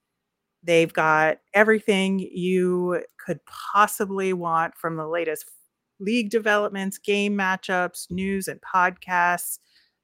They've 0.62 0.92
got 0.92 1.38
everything 1.54 2.18
you 2.18 3.02
could 3.24 3.40
possibly 3.46 4.32
want 4.32 4.76
from 4.76 4.96
the 4.96 5.06
latest 5.08 5.50
league 6.00 6.30
developments, 6.30 6.98
game 6.98 7.36
matchups, 7.36 8.10
news, 8.10 8.48
and 8.48 8.60
podcasts. 8.60 9.58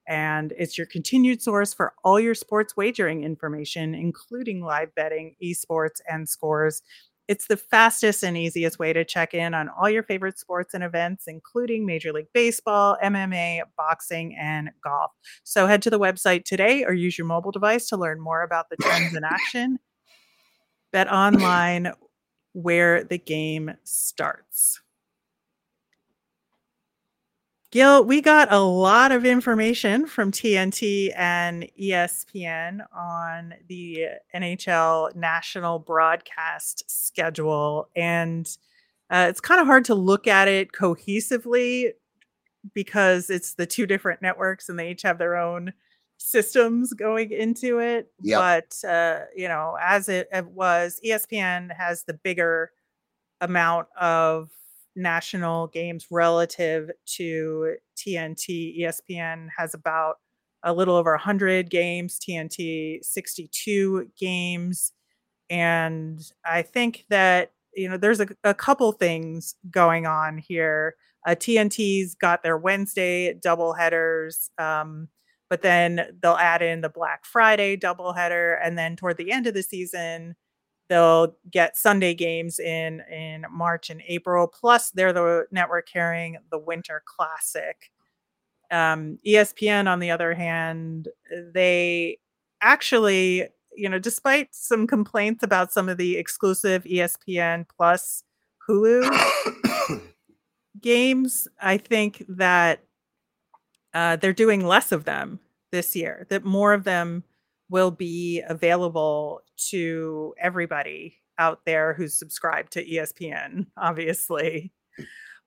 And 0.09 0.53
it's 0.57 0.79
your 0.79 0.87
continued 0.87 1.43
source 1.43 1.75
for 1.75 1.93
all 2.05 2.21
your 2.21 2.35
sports 2.35 2.77
wagering 2.77 3.25
information, 3.25 3.95
including 3.95 4.63
live 4.63 4.95
betting, 4.95 5.35
esports, 5.43 6.01
and 6.09 6.29
scores. 6.29 6.83
It's 7.29 7.49
the 7.49 7.57
fastest 7.57 8.23
and 8.23 8.37
easiest 8.37 8.79
way 8.79 8.93
to 8.93 9.05
check 9.05 9.35
in 9.35 9.53
on 9.53 9.69
all 9.69 9.91
your 9.91 10.05
favorite 10.05 10.39
sports 10.39 10.75
and 10.75 10.85
events, 10.85 11.25
including 11.27 11.85
Major 11.85 12.13
League 12.13 12.29
Baseball, 12.33 12.97
MMA, 13.03 13.63
boxing, 13.77 14.37
and 14.37 14.71
golf. 14.85 15.11
So 15.43 15.67
head 15.67 15.83
to 15.83 15.91
the 15.91 15.99
website 15.99 16.45
today 16.45 16.85
or 16.85 16.93
use 16.93 17.19
your 17.19 17.27
mobile 17.27 17.51
device 17.51 17.89
to 17.89 17.97
learn 17.97 18.21
more 18.21 18.43
about 18.43 18.71
the 18.71 18.77
trends 18.77 19.17
in 19.17 19.25
action. 19.29 19.81
Bet 20.97 21.13
online 21.13 21.93
where 22.55 23.05
the 23.05 23.19
game 23.19 23.75
starts. 23.85 24.81
Gil, 27.71 28.03
we 28.03 28.23
got 28.23 28.51
a 28.51 28.61
lot 28.61 29.13
of 29.13 29.27
information 29.27 30.07
from 30.07 30.33
TNT 30.33 31.13
and 31.15 31.69
ESPN 31.79 32.81
on 32.97 33.53
the 33.69 34.07
NHL 34.35 35.15
national 35.15 35.81
broadcast 35.81 36.91
schedule. 36.91 37.91
And 37.95 38.49
uh, 39.11 39.27
it's 39.29 39.43
kind 39.43 39.61
of 39.61 39.67
hard 39.67 39.85
to 39.85 39.95
look 39.95 40.27
at 40.27 40.49
it 40.49 40.73
cohesively 40.73 41.91
because 42.73 43.29
it's 43.29 43.53
the 43.53 43.67
two 43.67 43.85
different 43.85 44.23
networks 44.23 44.71
and 44.71 44.79
they 44.79 44.93
each 44.93 45.03
have 45.03 45.19
their 45.19 45.37
own 45.37 45.75
systems 46.19 46.93
going 46.93 47.31
into 47.31 47.79
it. 47.79 48.11
Yep. 48.23 48.39
But, 48.39 48.89
uh, 48.89 49.21
you 49.35 49.49
know, 49.49 49.77
as 49.81 50.09
it, 50.09 50.29
it 50.33 50.47
was, 50.47 51.01
ESPN 51.05 51.75
has 51.77 52.05
the 52.05 52.15
bigger 52.15 52.71
amount 53.41 53.89
of 54.01 54.51
national 54.95 55.69
games 55.69 56.07
relative 56.11 56.91
to 57.05 57.77
TNT. 57.97 58.81
ESPN 58.81 59.49
has 59.57 59.75
about 59.75 60.17
a 60.63 60.73
little 60.73 60.97
over 60.97 61.13
100 61.13 61.71
games, 61.71 62.19
TNT 62.19 63.05
62 63.05 64.11
games. 64.19 64.93
And 65.49 66.21
I 66.45 66.63
think 66.63 67.05
that, 67.11 67.53
you 67.75 67.89
know, 67.89 67.97
there's 67.97 68.21
a, 68.21 68.27
a 68.43 68.55
couple 68.55 68.91
things 68.93 69.55
going 69.71 70.07
on 70.07 70.39
here. 70.39 70.97
Uh, 71.27 71.33
TNT's 71.33 72.15
got 72.15 72.43
their 72.43 72.57
Wednesday 72.57 73.35
double 73.35 73.75
headers, 73.75 74.51
um, 74.59 75.09
but 75.49 75.63
then 75.63 76.19
they'll 76.23 76.35
add 76.35 76.63
in 76.63 76.81
the 76.81 76.89
Black 76.89 77.25
Friday 77.25 77.77
doubleheader. 77.77 78.59
And 78.63 78.77
then 78.77 78.97
toward 78.97 79.17
the 79.17 79.31
end 79.31 79.47
of 79.47 79.55
the 79.55 79.63
season, 79.63 80.35
they'll 80.89 81.37
get 81.51 81.77
Sunday 81.77 82.15
games 82.15 82.59
in 82.59 83.01
in 83.11 83.47
March 83.51 83.91
and 83.91 84.03
April. 84.07 84.47
Plus, 84.47 84.91
they're 84.91 85.13
the 85.13 85.47
network 85.51 85.89
carrying 85.89 86.39
the 86.51 86.59
Winter 86.59 87.03
Classic. 87.05 87.91
Um, 88.71 89.19
ESPN, 89.25 89.89
on 89.89 90.01
the 90.01 90.11
other 90.11 90.35
hand, 90.35 91.09
they 91.55 92.19
actually, 92.61 93.47
you 93.77 93.89
know, 93.89 93.99
despite 93.99 94.55
some 94.55 94.87
complaints 94.87 95.43
about 95.45 95.73
some 95.73 95.89
of 95.89 95.99
the 95.99 96.17
exclusive 96.17 96.85
ESPN 96.85 97.67
Plus 97.77 98.25
Hulu 98.69 99.09
games, 100.81 101.47
I 101.61 101.79
think 101.79 102.25
that 102.29 102.81
uh, 103.97 104.15
they're 104.17 104.35
doing 104.35 104.67
less 104.67 104.93
of 104.93 105.05
them 105.05 105.41
this 105.73 105.97
year. 105.97 106.27
That 106.29 106.45
more 106.45 106.75
of 106.75 106.85
them 106.85 107.25
will 107.71 107.91
be 107.91 108.43
available 108.47 109.41
to 109.71 110.35
everybody 110.39 111.17
out 111.39 111.65
there 111.65 111.95
who's 111.95 112.19
subscribed 112.19 112.73
to 112.73 112.85
ESPN, 112.85 113.67
obviously. 113.77 114.71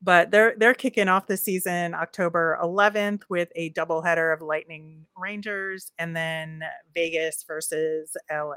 But 0.02 0.32
they're 0.32 0.56
they're 0.58 0.74
kicking 0.74 1.10
off 1.10 1.28
the 1.28 1.38
season 1.38 1.94
October 1.94 2.58
11th 2.64 3.24
with 3.30 3.50
a 3.56 3.72
doubleheader 3.74 4.34
of 4.34 4.42
Lightning 4.42 5.06
Rangers 5.16 5.92
and 6.00 6.16
then 6.16 6.64
Vegas 6.96 7.44
versus 7.48 8.18
LA. 8.32 8.56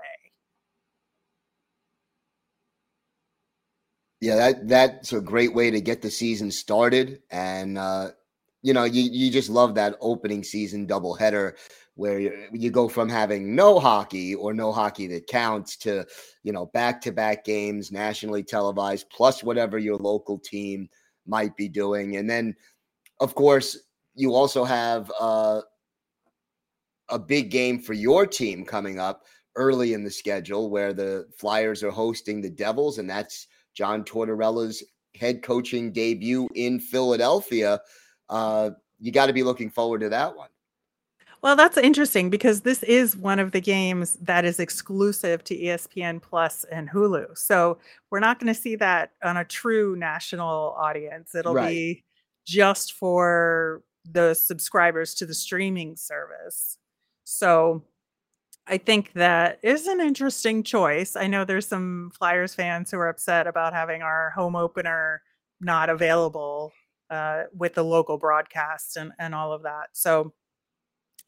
Yeah, 4.21 4.37
that 4.37 4.69
that's 4.69 5.13
a 5.13 5.21
great 5.21 5.53
way 5.53 5.71
to 5.71 5.81
get 5.81 6.01
the 6.01 6.11
season 6.11 6.51
started, 6.53 7.23
and 7.31 7.77
uh, 7.77 8.13
you 8.62 8.73
know 8.73 8.85
you 8.85 9.02
you 9.02 9.31
just 9.31 9.50
love 9.50 9.75
that 9.75 9.97
opening 10.00 10.42
season 10.42 10.87
doubleheader 10.87 11.52
where 11.95 12.19
you, 12.19 12.49
you 12.52 12.71
go 12.71 12.88
from 12.88 13.09
having 13.09 13.54
no 13.54 13.78
hockey 13.78 14.35
or 14.35 14.54
no 14.54 14.73
hockey 14.73 15.07
that 15.07 15.26
counts 15.26 15.76
to 15.76 16.07
you 16.42 16.52
know 16.52 16.66
back 16.66 17.00
to 17.00 17.12
back 17.12 17.45
games 17.45 17.92
nationally 17.92 18.42
televised 18.42 19.07
plus 19.11 19.42
whatever 19.42 19.78
your 19.78 19.97
local 19.97 20.38
team 20.38 20.88
might 21.26 21.57
be 21.57 21.69
doing. 21.69 22.16
And 22.16 22.28
then 22.28 22.54
of 23.21 23.35
course 23.35 23.78
you 24.14 24.35
also 24.35 24.64
have 24.64 25.11
uh, 25.21 25.61
a 27.09 27.19
big 27.19 27.50
game 27.50 27.78
for 27.78 27.92
your 27.92 28.26
team 28.26 28.64
coming 28.64 28.99
up 28.99 29.23
early 29.57 29.92
in 29.92 30.02
the 30.02 30.11
schedule 30.11 30.71
where 30.71 30.92
the 30.92 31.26
flyers 31.37 31.83
are 31.83 31.90
hosting 31.90 32.40
the 32.40 32.49
devils 32.49 32.97
and 32.97 33.09
that's 33.09 33.49
john 33.75 34.02
tortorella's 34.02 34.83
head 35.14 35.42
coaching 35.42 35.92
debut 35.92 36.49
in 36.54 36.81
philadelphia 36.81 37.78
uh, 38.29 38.71
you 39.00 39.12
got 39.12 39.26
to 39.26 39.33
be 39.33 39.43
looking 39.43 39.71
forward 39.71 40.00
to 40.00 40.09
that 40.09 40.37
one 40.37 40.49
well, 41.43 41.57
that's 41.57 41.76
interesting 41.76 42.31
because 42.31 42.61
this 42.61 42.85
is 42.85 43.17
one 43.17 43.41
of 43.41 43.50
the 43.50 43.61
games 43.61 44.17
that 44.23 44.45
is 44.45 44.61
exclusive 44.61 45.43
to 45.45 45.59
ESPN 45.59 46.23
Plus 46.23 46.64
and 46.71 46.88
Hulu. 46.88 47.37
So 47.37 47.79
we're 48.11 48.21
not 48.21 48.38
going 48.38 48.55
to 48.55 48.61
see 48.61 48.76
that 48.76 49.11
on 49.25 49.37
a 49.37 49.45
true 49.45 49.97
national 49.97 50.76
audience. 50.79 51.35
It'll 51.35 51.55
right. 51.55 51.69
be 51.69 52.05
just 52.47 52.93
for 52.93 53.83
the 54.09 54.35
subscribers 54.35 55.14
to 55.14 55.26
the 55.26 55.35
streaming 55.35 55.97
service. 55.97 56.79
So 57.25 57.83
I 58.69 58.79
think 58.79 59.12
that 59.14 59.59
is 59.64 59.88
an 59.88 60.00
interesting 60.00 60.62
choice. 60.62 61.17
I 61.17 61.26
know 61.26 61.45
there's 61.45 61.67
some 61.67 62.12
Flyers 62.17 62.55
fans 62.55 62.93
who 62.93 62.99
are 62.99 63.09
upset 63.09 63.49
about 63.49 63.73
having 63.73 64.00
our 64.02 64.31
home 64.31 64.55
opener 64.55 65.23
not 65.61 65.91
available 65.91 66.73
uh, 67.12 67.45
with 67.54 67.75
the 67.75 67.85
local 67.85 68.16
broadcast 68.16 68.97
and, 68.97 69.12
and 69.19 69.35
all 69.35 69.52
of 69.52 69.62
that. 69.64 69.88
So 69.92 70.33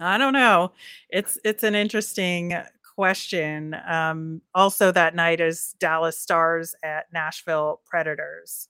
I 0.00 0.18
don't 0.18 0.32
know. 0.32 0.72
It's 1.10 1.38
it's 1.44 1.62
an 1.62 1.74
interesting 1.74 2.56
question. 2.96 3.76
Um, 3.86 4.40
also, 4.54 4.90
that 4.92 5.14
night 5.14 5.40
is 5.40 5.74
Dallas 5.78 6.18
Stars 6.18 6.74
at 6.82 7.12
Nashville 7.12 7.80
Predators. 7.86 8.68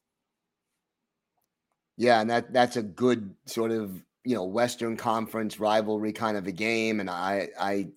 Yeah, 1.97 2.21
and 2.21 2.29
that 2.29 2.53
that's 2.53 2.77
a 2.77 2.83
good 2.83 3.33
sort 3.47 3.71
of 3.71 4.03
you 4.25 4.35
know 4.35 4.45
Western 4.45 4.97
Conference 4.97 5.61
rivalry 5.61 6.13
kind 6.13 6.37
of 6.37 6.47
a 6.47 6.53
game, 6.53 7.01
and 7.01 7.09
I 7.09 7.49
I 7.59 7.89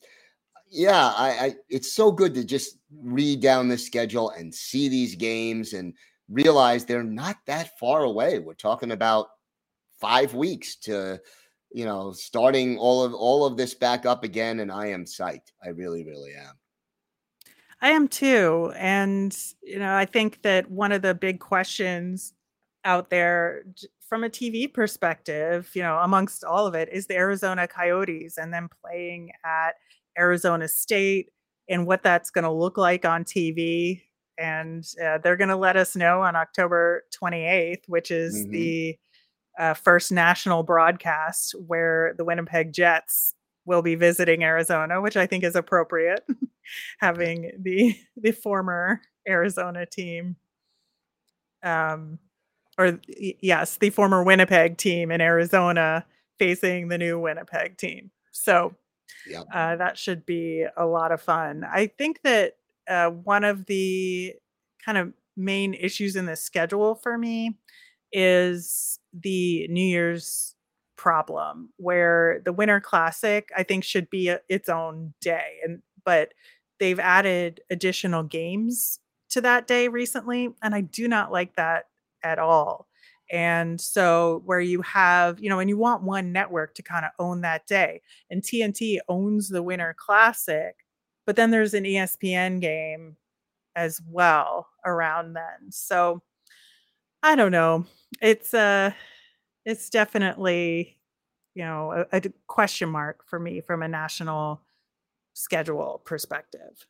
yeah 0.70 1.12
I, 1.18 1.30
I 1.30 1.56
it's 1.70 1.92
so 1.94 2.12
good 2.12 2.36
to 2.36 2.44
just 2.44 2.78
read 3.02 3.42
down 3.42 3.68
the 3.68 3.78
schedule 3.78 4.30
and 4.30 4.54
see 4.54 4.88
these 4.88 5.16
games 5.16 5.74
and 5.74 5.94
realize 6.30 6.86
they're 6.86 7.04
not 7.04 7.38
that 7.48 7.78
far 7.80 8.04
away. 8.04 8.40
We're 8.40 8.54
talking 8.54 8.92
about 8.92 9.28
five 10.00 10.34
weeks 10.34 10.76
to 10.76 11.20
you 11.72 11.86
know 11.86 12.12
starting 12.14 12.78
all 12.78 13.04
of 13.04 13.14
all 13.14 13.46
of 13.46 13.58
this 13.58 13.74
back 13.74 14.06
up 14.06 14.24
again, 14.24 14.60
and 14.60 14.72
I 14.72 14.88
am 14.88 15.06
psyched. 15.06 15.52
I 15.64 15.70
really 15.70 16.04
really 16.04 16.34
am. 16.34 16.54
I 17.82 17.90
am 17.90 18.08
too. 18.08 18.74
And, 18.76 19.38
you 19.62 19.80
know, 19.80 19.96
I 19.96 20.06
think 20.06 20.42
that 20.42 20.70
one 20.70 20.92
of 20.92 21.02
the 21.02 21.14
big 21.14 21.40
questions 21.40 22.34
out 22.86 23.10
there 23.10 23.66
from 24.00 24.24
a 24.24 24.30
TV 24.30 24.72
perspective, 24.74 25.70
you 25.74 25.84
know, 25.84 25.98
amongst 26.00 26.44
all 26.44 26.66
of 26.66 26.74
it, 26.74 26.90
is 26.92 27.08
the 27.08 27.16
Arizona 27.16 27.68
Coyotes 27.68 28.38
and 28.38 28.54
then 28.54 28.68
playing 28.82 29.32
at 29.46 29.74
Arizona 30.18 30.68
State 30.68 31.30
and 31.70 31.86
what 31.86 32.02
that's 32.02 32.32
going 32.32 32.46
to 32.46 32.52
look 32.52 32.78
like 32.78 33.06
on 33.06 33.24
TV. 33.24 34.02
And 34.38 34.88
uh, 35.04 35.18
they're 35.18 35.38
going 35.38 35.50
to 35.50 35.56
let 35.56 35.78
us 35.78 35.96
know 35.96 36.22
on 36.22 36.36
October 36.36 37.04
28th, 37.22 37.88
which 37.88 38.12
is 38.12 38.36
mm-hmm. 38.36 38.52
the 38.52 38.98
uh, 39.58 39.74
first 39.74 40.12
national 40.12 40.64
broadcast 40.64 41.56
where 41.66 42.14
the 42.18 42.24
Winnipeg 42.24 42.72
Jets 42.72 43.34
will 43.66 43.82
be 43.82 43.96
visiting 43.96 44.44
Arizona, 44.44 45.02
which 45.02 45.18
I 45.18 45.26
think 45.26 45.44
is 45.44 45.56
appropriate, 45.56 46.26
having 47.00 47.52
the 47.60 47.96
the 48.16 48.32
former 48.32 49.02
Arizona 49.28 49.86
team, 49.86 50.38
um, 51.64 52.20
or 52.78 53.00
yes, 53.08 53.78
the 53.78 53.90
former 53.90 54.24
Winnipeg 54.24 54.78
team 54.78 55.12
in 55.12 55.22
Arizona 55.22 56.06
facing 56.40 56.88
the 56.88 56.98
new 56.98 57.20
Winnipeg 57.20 57.78
team. 57.78 58.12
So 58.32 58.76
yep. 59.28 59.46
uh, 59.54 59.76
that 59.76 59.98
should 59.98 60.26
be 60.26 60.66
a 60.78 60.86
lot 60.86 61.12
of 61.12 61.22
fun. 61.22 61.66
I 61.70 61.88
think 61.88 62.22
that 62.24 62.54
uh, 62.88 63.10
one 63.10 63.44
of 63.44 63.66
the 63.66 64.34
kind 64.84 64.98
of 64.98 65.14
main 65.36 65.74
issues 65.74 66.16
in 66.16 66.26
the 66.26 66.36
schedule 66.36 66.96
for 66.96 67.18
me 67.18 67.58
is 68.12 69.00
the 69.14 69.68
New 69.70 69.86
Year's 69.86 70.56
problem 70.96 71.70
where 71.78 72.42
the 72.44 72.52
winter 72.52 72.80
classic 72.82 73.50
i 73.56 73.62
think 73.62 73.84
should 73.84 74.10
be 74.10 74.30
a, 74.30 74.40
its 74.50 74.68
own 74.68 75.14
day 75.22 75.58
and 75.64 75.80
but 76.04 76.34
they've 76.80 77.00
added 77.00 77.62
additional 77.70 78.24
games 78.24 79.00
to 79.30 79.40
that 79.40 79.68
day 79.68 79.88
recently 79.90 80.50
and 80.64 80.74
i 80.74 80.82
do 80.82 81.08
not 81.08 81.32
like 81.32 81.56
that 81.56 81.86
at 82.24 82.40
all. 82.40 82.88
And 83.30 83.80
so 83.80 84.42
where 84.46 84.62
you 84.62 84.82
have 84.84 85.40
you 85.40 85.50
know 85.50 85.60
and 85.60 85.70
you 85.70 85.78
want 85.78 86.04
one 86.04 86.32
network 86.32 86.76
to 86.76 86.82
kind 86.84 87.06
of 87.06 87.12
own 87.20 87.42
that 87.42 87.68
day 87.68 88.02
and 88.32 88.42
tnt 88.42 89.00
owns 89.10 89.50
the 89.50 89.62
winter 89.62 89.94
classic 90.00 90.78
but 91.28 91.36
then 91.36 91.52
there's 91.52 91.76
an 91.76 91.84
espn 91.84 92.60
game 92.60 93.16
as 93.76 94.02
well 94.10 94.68
around 94.84 95.34
then 95.34 95.70
so 95.70 96.24
i 97.22 97.36
don't 97.36 97.52
know 97.52 97.86
it's 98.22 98.56
uh 98.56 98.90
it's 99.66 99.92
definitely 99.92 100.98
you 101.54 101.64
know 101.64 102.06
a, 102.12 102.18
a 102.18 102.22
question 102.48 102.90
mark 102.90 103.24
for 103.28 103.40
me 103.40 103.62
from 103.62 103.84
a 103.84 103.88
national 103.88 104.60
schedule 105.34 106.02
perspective 106.04 106.88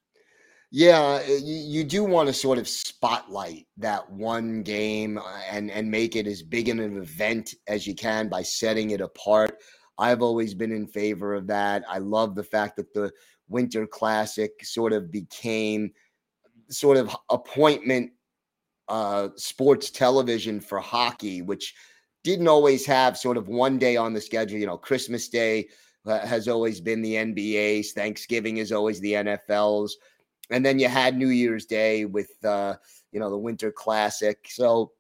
yeah, 0.70 1.26
you, 1.26 1.56
you 1.56 1.84
do 1.86 2.04
want 2.04 2.28
to 2.28 2.34
sort 2.34 2.58
of 2.58 2.68
spotlight 2.68 3.68
that 3.78 4.10
one 4.12 4.64
game 4.64 5.18
uh, 5.18 5.40
and 5.50 5.72
and 5.72 5.90
make 5.90 6.18
it 6.18 6.28
as 6.28 6.44
big 6.44 6.68
an 6.68 6.80
event 6.80 7.56
as 7.68 7.88
you 7.88 7.96
can 7.96 8.28
by 8.28 8.42
setting 8.42 8.90
it 8.90 9.00
apart. 9.00 9.60
I've 9.98 10.22
always 10.22 10.54
been 10.54 10.74
in 10.74 10.86
favor 10.86 11.34
of 11.34 11.48
that. 11.48 11.84
I 11.88 12.00
love 12.00 12.36
the 12.36 12.44
fact 12.44 12.76
that 12.78 12.94
the 12.94 13.12
Winter 13.50 13.88
Classic 13.88 14.52
sort 14.64 14.94
of 14.94 15.12
became 15.12 15.92
sort 16.70 16.98
of 16.98 17.16
appointment 17.30 18.12
uh, 18.90 19.30
sports 19.36 19.90
television 19.90 20.60
for 20.60 20.80
hockey, 20.80 21.42
which 21.42 21.74
didn't 22.24 22.48
always 22.48 22.86
have 22.86 23.18
sort 23.18 23.38
of 23.38 23.48
one 23.48 23.78
day 23.78 23.96
on 23.96 24.14
the 24.14 24.22
schedule. 24.22 24.60
You 24.60 24.66
know, 24.66 24.78
Christmas 24.78 25.30
Day 25.30 25.68
has 26.06 26.48
always 26.48 26.80
been 26.80 27.02
the 27.02 27.16
NBA's, 27.16 27.92
Thanksgiving 27.92 28.58
is 28.58 28.72
always 28.72 29.00
the 29.00 29.14
NFL's. 29.14 29.98
And 30.50 30.66
then 30.66 30.80
you 30.80 30.88
had 30.88 31.18
New 31.18 31.30
Year's 31.30 31.66
Day 31.66 32.06
with, 32.06 32.32
uh, 32.46 32.76
you 33.12 33.20
know, 33.20 33.30
the 33.30 33.38
Winter 33.38 33.72
Classic. 33.72 34.40
So 34.50 34.94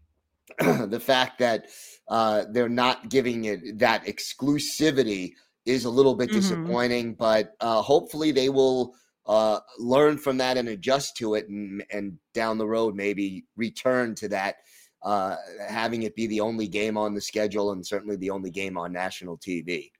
the 0.58 1.00
fact 1.00 1.38
that 1.38 1.66
uh, 2.08 2.44
they're 2.50 2.68
not 2.68 3.08
giving 3.08 3.44
it 3.44 3.78
that 3.78 4.04
exclusivity 4.06 5.34
is 5.68 5.84
a 5.84 5.90
little 5.90 6.14
bit 6.14 6.30
mm-hmm. 6.30 6.40
disappointing, 6.40 7.14
but 7.14 7.54
uh, 7.60 7.82
hopefully 7.82 8.32
they 8.32 8.48
will 8.48 8.94
uh, 9.26 9.60
learn 9.78 10.16
from 10.16 10.38
that 10.38 10.56
and 10.56 10.68
adjust 10.68 11.16
to 11.18 11.34
it 11.34 11.48
and, 11.48 11.84
and 11.92 12.18
down 12.32 12.56
the 12.56 12.66
road 12.66 12.96
maybe 12.96 13.44
return 13.56 14.14
to 14.14 14.28
that 14.28 14.56
uh, 15.02 15.36
having 15.68 16.02
it 16.02 16.16
be 16.16 16.26
the 16.26 16.40
only 16.40 16.66
game 16.66 16.96
on 16.96 17.14
the 17.14 17.20
schedule 17.20 17.72
and 17.72 17.86
certainly 17.86 18.16
the 18.16 18.30
only 18.30 18.50
game 18.50 18.76
on 18.76 18.92
national 18.92 19.38
TV. 19.38 19.90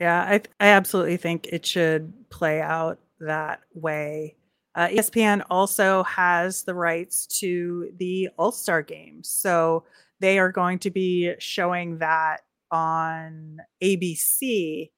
Yeah, 0.00 0.22
I 0.22 0.42
I 0.60 0.68
absolutely 0.68 1.16
think 1.16 1.46
it 1.46 1.64
should 1.64 2.12
play 2.28 2.60
out 2.60 2.98
that 3.20 3.60
way. 3.72 4.36
Uh, 4.74 4.88
ESPN 4.88 5.42
also 5.48 6.02
has 6.02 6.64
the 6.64 6.74
rights 6.74 7.26
to 7.38 7.90
the 7.98 8.28
All 8.36 8.52
Star 8.52 8.82
game, 8.82 9.22
so 9.22 9.84
they 10.20 10.38
are 10.38 10.52
going 10.52 10.78
to 10.80 10.90
be 10.90 11.32
showing 11.38 11.98
that 11.98 12.42
on 12.70 13.58
ABC. 13.82 14.90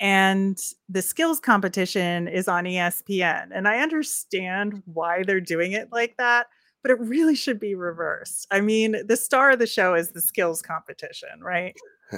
And 0.00 0.58
the 0.88 1.02
skills 1.02 1.38
competition 1.38 2.26
is 2.26 2.48
on 2.48 2.64
ESPN. 2.64 3.48
And 3.52 3.68
I 3.68 3.78
understand 3.78 4.82
why 4.86 5.22
they're 5.22 5.40
doing 5.40 5.72
it 5.72 5.88
like 5.92 6.16
that 6.16 6.46
but 6.82 6.90
it 6.90 7.00
really 7.00 7.34
should 7.34 7.60
be 7.60 7.74
reversed. 7.74 8.46
I 8.50 8.60
mean, 8.60 8.96
the 9.06 9.16
star 9.16 9.52
of 9.52 9.58
the 9.58 9.66
show 9.66 9.94
is 9.94 10.10
the 10.10 10.20
skills 10.20 10.60
competition, 10.62 11.40
right? 11.40 11.76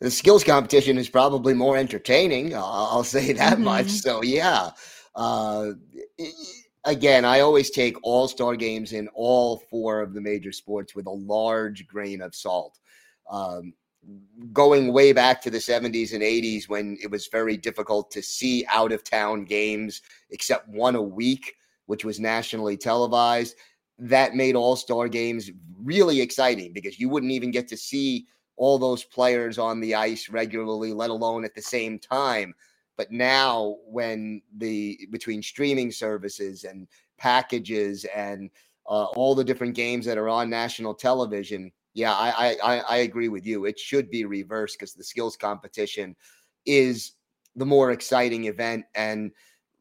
the 0.00 0.10
skills 0.10 0.44
competition 0.44 0.98
is 0.98 1.08
probably 1.08 1.54
more 1.54 1.76
entertaining. 1.76 2.54
I'll, 2.54 3.04
say 3.04 3.32
that 3.32 3.54
mm-hmm. 3.54 3.64
much. 3.64 3.88
So, 3.88 4.22
yeah. 4.22 4.70
Uh, 5.14 5.72
again, 6.84 7.24
I 7.24 7.40
always 7.40 7.70
take 7.70 7.96
all 8.02 8.28
star 8.28 8.56
games 8.56 8.92
in 8.92 9.08
all 9.14 9.62
four 9.70 10.02
of 10.02 10.12
the 10.12 10.20
major 10.20 10.52
sports 10.52 10.94
with 10.94 11.06
a 11.06 11.10
large 11.10 11.86
grain 11.86 12.20
of 12.20 12.34
salt. 12.34 12.78
Um, 13.30 13.74
going 14.52 14.92
way 14.92 15.12
back 15.12 15.42
to 15.42 15.50
the 15.50 15.58
70s 15.58 16.12
and 16.12 16.22
80s 16.22 16.68
when 16.68 16.96
it 17.02 17.10
was 17.10 17.26
very 17.26 17.56
difficult 17.56 18.10
to 18.12 18.22
see 18.22 18.64
out 18.70 18.92
of 18.92 19.02
town 19.02 19.44
games 19.44 20.02
except 20.30 20.68
one 20.68 20.94
a 20.94 21.02
week 21.02 21.56
which 21.86 22.04
was 22.04 22.20
nationally 22.20 22.76
televised. 22.76 23.56
That 23.98 24.34
made 24.34 24.54
all 24.54 24.76
star 24.76 25.08
games 25.08 25.50
really 25.82 26.20
exciting 26.20 26.72
because 26.72 27.00
you 27.00 27.08
wouldn't 27.08 27.32
even 27.32 27.50
get 27.50 27.66
to 27.68 27.76
see 27.76 28.26
all 28.56 28.78
those 28.78 29.04
players 29.04 29.58
on 29.58 29.80
the 29.80 29.94
ice 29.94 30.28
regularly, 30.28 30.92
let 30.92 31.10
alone 31.10 31.44
at 31.44 31.54
the 31.54 31.62
same 31.62 31.98
time. 31.98 32.54
But 32.96 33.12
now, 33.12 33.76
when 33.86 34.42
the 34.56 34.98
between 35.10 35.42
streaming 35.42 35.92
services 35.92 36.64
and 36.64 36.88
packages 37.18 38.04
and 38.14 38.50
uh, 38.86 39.04
all 39.04 39.34
the 39.34 39.44
different 39.44 39.74
games 39.74 40.06
that 40.06 40.18
are 40.18 40.28
on 40.28 40.48
national 40.48 40.94
television, 40.94 41.72
yeah, 41.96 42.12
I 42.12 42.56
I, 42.62 42.78
I 42.80 42.96
agree 42.98 43.28
with 43.28 43.46
you. 43.46 43.64
It 43.64 43.78
should 43.78 44.10
be 44.10 44.26
reversed 44.26 44.78
because 44.78 44.92
the 44.92 45.02
skills 45.02 45.36
competition 45.36 46.14
is 46.66 47.12
the 47.56 47.64
more 47.64 47.90
exciting 47.90 48.44
event 48.44 48.84
and 48.94 49.32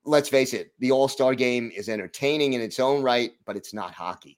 let's 0.06 0.30
face 0.30 0.54
it, 0.54 0.72
the 0.80 0.92
All 0.92 1.10
Star 1.10 1.36
game 1.36 1.72
is 1.76 1.90
entertaining 1.90 2.54
in 2.54 2.62
its 2.62 2.80
own 2.80 3.04
right, 3.04 3.32
but 3.46 3.58
it's 3.58 3.74
not 3.74 3.94
hockey. 3.94 4.38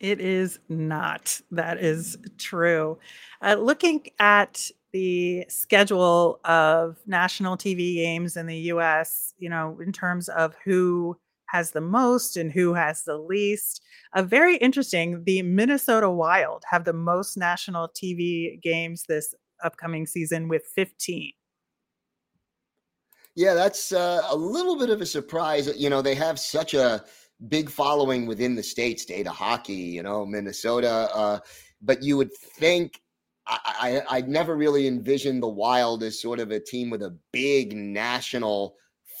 It 0.00 0.20
is 0.20 0.58
not. 0.68 1.40
That 1.52 1.78
is 1.78 2.18
true. 2.38 2.98
Uh, 3.40 3.54
looking 3.54 4.08
at 4.18 4.68
the 4.92 5.44
schedule 5.48 6.40
of 6.44 6.98
national 7.06 7.56
TV 7.56 7.94
games 7.94 8.36
in 8.36 8.46
the 8.46 8.58
US, 8.72 9.32
you 9.38 9.48
know, 9.48 9.78
in 9.80 9.92
terms 9.92 10.28
of 10.28 10.56
who 10.64 11.16
has 11.48 11.70
the 11.70 11.80
most 11.80 12.36
and 12.36 12.52
who 12.52 12.74
has 12.74 13.04
the 13.04 13.16
least. 13.16 13.82
Uh, 14.14 14.22
very 14.22 14.56
interesting. 14.56 15.22
The 15.24 15.42
Minnesota 15.42 16.10
Wild 16.10 16.64
have 16.70 16.84
the 16.84 16.92
most 16.92 17.36
national 17.36 17.88
TV 17.88 18.60
games 18.62 19.04
this 19.08 19.34
upcoming 19.62 20.06
season 20.06 20.48
with 20.48 20.62
15. 20.74 21.32
Yeah, 23.34 23.54
that's 23.54 23.92
uh, 23.92 24.22
a 24.28 24.36
little 24.36 24.78
bit 24.78 24.90
of 24.90 25.00
a 25.02 25.06
surprise. 25.06 25.70
You 25.76 25.90
know, 25.90 26.00
they 26.00 26.14
have 26.14 26.38
such 26.38 26.72
a 26.74 27.04
big 27.48 27.68
following 27.68 28.26
within 28.26 28.54
the 28.54 28.62
state, 28.62 28.98
state 28.98 29.26
of 29.26 29.34
hockey, 29.34 29.74
you 29.74 30.02
know, 30.02 30.24
Minnesota. 30.24 31.10
Uh, 31.14 31.38
but 31.82 32.02
you 32.02 32.16
would 32.16 32.32
think 32.32 33.00
I, 33.46 34.02
I, 34.08 34.18
I 34.18 34.20
never 34.22 34.56
really 34.56 34.86
envisioned 34.86 35.42
the 35.42 35.48
Wild 35.48 36.02
as 36.02 36.20
sort 36.20 36.40
of 36.40 36.50
a 36.50 36.60
team 36.60 36.90
with 36.90 37.02
a 37.02 37.16
big 37.32 37.76
national 37.76 38.76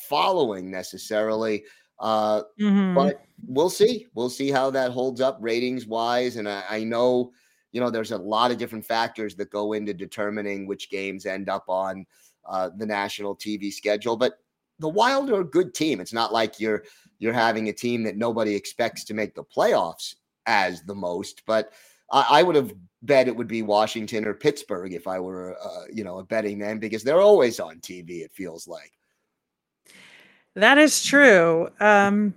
following 0.08 0.70
necessarily. 0.70 1.64
Uh, 1.98 2.42
Mhm. 2.60 2.94
but 2.94 3.26
we'll 3.46 3.70
see. 3.70 4.06
We'll 4.14 4.30
see 4.30 4.50
how 4.50 4.70
that 4.70 4.90
holds 4.92 5.20
up 5.20 5.38
ratings 5.40 5.86
wise. 5.86 6.36
And 6.36 6.48
I, 6.48 6.64
I 6.68 6.84
know, 6.84 7.32
you 7.72 7.80
know, 7.80 7.90
there's 7.90 8.12
a 8.12 8.18
lot 8.18 8.50
of 8.50 8.58
different 8.58 8.84
factors 8.84 9.36
that 9.36 9.50
go 9.50 9.72
into 9.72 9.94
determining 9.94 10.66
which 10.66 10.90
games 10.90 11.26
end 11.26 11.48
up 11.48 11.64
on 11.68 12.06
uh, 12.44 12.70
the 12.76 12.86
national 12.86 13.36
TV 13.36 13.70
schedule. 13.70 14.16
But 14.16 14.38
the 14.78 14.88
Wild 14.88 15.30
are 15.30 15.40
a 15.40 15.44
good 15.44 15.74
team. 15.74 16.00
It's 16.00 16.12
not 16.12 16.32
like 16.32 16.60
you're 16.60 16.84
you're 17.18 17.32
having 17.32 17.68
a 17.68 17.72
team 17.72 18.02
that 18.04 18.16
nobody 18.16 18.54
expects 18.54 19.04
to 19.04 19.14
make 19.14 19.34
the 19.34 19.44
playoffs 19.44 20.16
as 20.46 20.82
the 20.82 20.94
most. 20.94 21.44
But 21.46 21.72
I, 22.12 22.26
I 22.30 22.42
would 22.42 22.56
have 22.56 22.72
bet 23.02 23.28
it 23.28 23.36
would 23.36 23.48
be 23.48 23.62
Washington 23.62 24.26
or 24.26 24.34
Pittsburgh 24.34 24.92
if 24.92 25.06
I 25.06 25.18
were, 25.20 25.56
uh, 25.62 25.84
you 25.92 26.04
know, 26.04 26.18
a 26.18 26.24
betting 26.24 26.58
man 26.58 26.78
because 26.78 27.02
they're 27.04 27.20
always 27.20 27.58
on 27.60 27.80
TV. 27.80 28.22
It 28.22 28.32
feels 28.34 28.68
like. 28.68 28.95
That 30.56 30.78
is 30.78 31.04
true. 31.04 31.68
Um, 31.80 32.34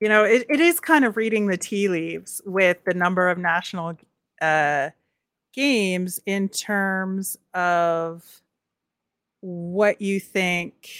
you 0.00 0.08
know, 0.08 0.24
it, 0.24 0.44
it 0.48 0.60
is 0.60 0.80
kind 0.80 1.04
of 1.04 1.16
reading 1.16 1.46
the 1.46 1.56
tea 1.56 1.88
leaves 1.88 2.42
with 2.44 2.78
the 2.84 2.94
number 2.94 3.28
of 3.28 3.38
national 3.38 3.96
uh, 4.42 4.90
games 5.54 6.20
in 6.26 6.48
terms 6.48 7.36
of 7.54 8.24
what 9.40 10.00
you 10.00 10.18
think 10.18 10.90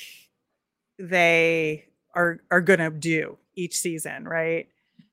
they 0.98 1.86
are 2.14 2.40
are 2.50 2.60
going 2.60 2.78
to 2.78 2.90
do 2.90 3.36
each 3.56 3.76
season, 3.76 4.28
right? 4.28 4.68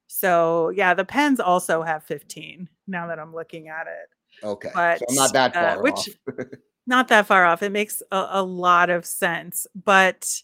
So 0.08 0.70
yeah, 0.70 0.94
the 0.94 1.06
Pens 1.06 1.40
also 1.40 1.82
have 1.82 2.04
15 2.04 2.70
now 2.88 3.08
that 3.08 3.20
I'm 3.20 3.34
looking 3.34 3.68
at 3.68 3.88
it. 3.88 4.46
Okay, 4.46 4.70
But, 4.74 5.00
so 5.00 5.06
I'm 5.10 5.16
not 5.16 5.34
that 5.34 5.56
uh, 5.56 5.74
far 5.76 5.84
which- 5.84 6.10
off. 6.30 6.46
not 6.88 7.08
that 7.08 7.26
far 7.26 7.46
off. 7.46 7.64
It 7.64 7.72
makes 7.72 8.04
a, 8.12 8.28
a 8.32 8.44
lot 8.44 8.90
of 8.90 9.06
sense. 9.06 9.66
But 9.76 10.42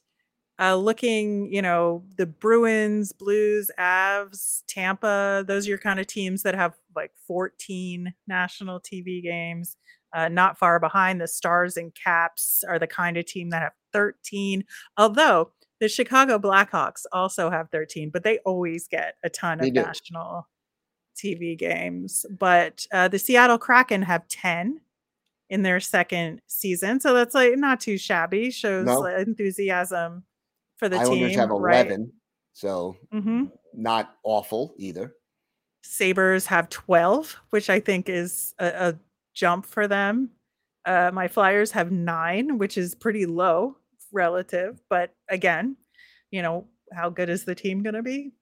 uh, 0.63 0.75
looking, 0.75 1.51
you 1.53 1.61
know, 1.61 2.03
the 2.17 2.25
Bruins, 2.25 3.11
Blues, 3.11 3.69
Avs, 3.77 4.61
Tampa, 4.67 5.43
those 5.45 5.65
are 5.65 5.69
your 5.69 5.77
kind 5.77 5.99
of 5.99 6.07
teams 6.07 6.43
that 6.43 6.55
have 6.55 6.73
like 6.95 7.11
14 7.27 8.13
national 8.27 8.79
TV 8.79 9.21
games. 9.21 9.75
Uh, 10.15 10.29
not 10.29 10.57
far 10.57 10.79
behind, 10.79 11.19
the 11.19 11.27
Stars 11.27 11.75
and 11.75 11.91
Caps 11.95 12.63
are 12.69 12.79
the 12.79 12.87
kind 12.87 13.17
of 13.17 13.25
team 13.25 13.49
that 13.49 13.61
have 13.63 13.73
13. 13.93 14.63
Although 14.97 15.51
the 15.79 15.89
Chicago 15.89 16.37
Blackhawks 16.39 17.01
also 17.11 17.49
have 17.49 17.69
13, 17.71 18.09
but 18.11 18.23
they 18.23 18.37
always 18.45 18.87
get 18.87 19.15
a 19.23 19.29
ton 19.29 19.57
They 19.57 19.67
of 19.69 19.73
do. 19.73 19.81
national 19.81 20.47
TV 21.17 21.57
games. 21.57 22.25
But 22.39 22.85
uh, 22.93 23.07
the 23.09 23.19
Seattle 23.19 23.57
Kraken 23.57 24.03
have 24.03 24.27
10 24.27 24.79
in 25.49 25.63
their 25.63 25.79
second 25.79 26.41
season. 26.47 26.99
So 26.99 27.13
that's 27.13 27.35
like 27.35 27.57
not 27.57 27.79
too 27.81 27.97
shabby. 27.97 28.49
Shows 28.51 28.85
No. 28.85 29.05
enthusiasm 29.05 30.23
for 30.83 30.89
the 30.89 30.97
Islanders 30.97 31.31
team. 31.31 31.39
have 31.39 31.49
right? 31.49 31.87
11, 31.87 32.11
so 32.51 32.97
hmm 33.11 33.45
not 33.73 34.17
awful 34.23 34.75
either. 34.77 35.15
Sabres 35.81 36.45
have 36.45 36.69
12, 36.69 37.35
which 37.49 37.69
I 37.69 37.79
think 37.79 38.07
is 38.09 38.53
a, 38.59 38.67
a 38.67 38.99
jump 39.33 39.65
for 39.65 39.87
them. 39.87 40.29
Uh, 40.85 41.09
my 41.11 41.27
Flyers 41.27 41.71
have 41.71 41.91
nine, 41.91 42.57
which 42.57 42.77
is 42.77 42.93
pretty 42.93 43.25
low 43.25 43.77
relative. 44.11 44.79
But 44.89 45.11
again, 45.29 45.77
you 46.31 46.41
know, 46.41 46.67
how 46.91 47.09
good 47.09 47.29
is 47.29 47.45
the 47.45 47.55
team 47.55 47.81
going 47.81 47.95
to 47.95 48.03
be? 48.03 48.33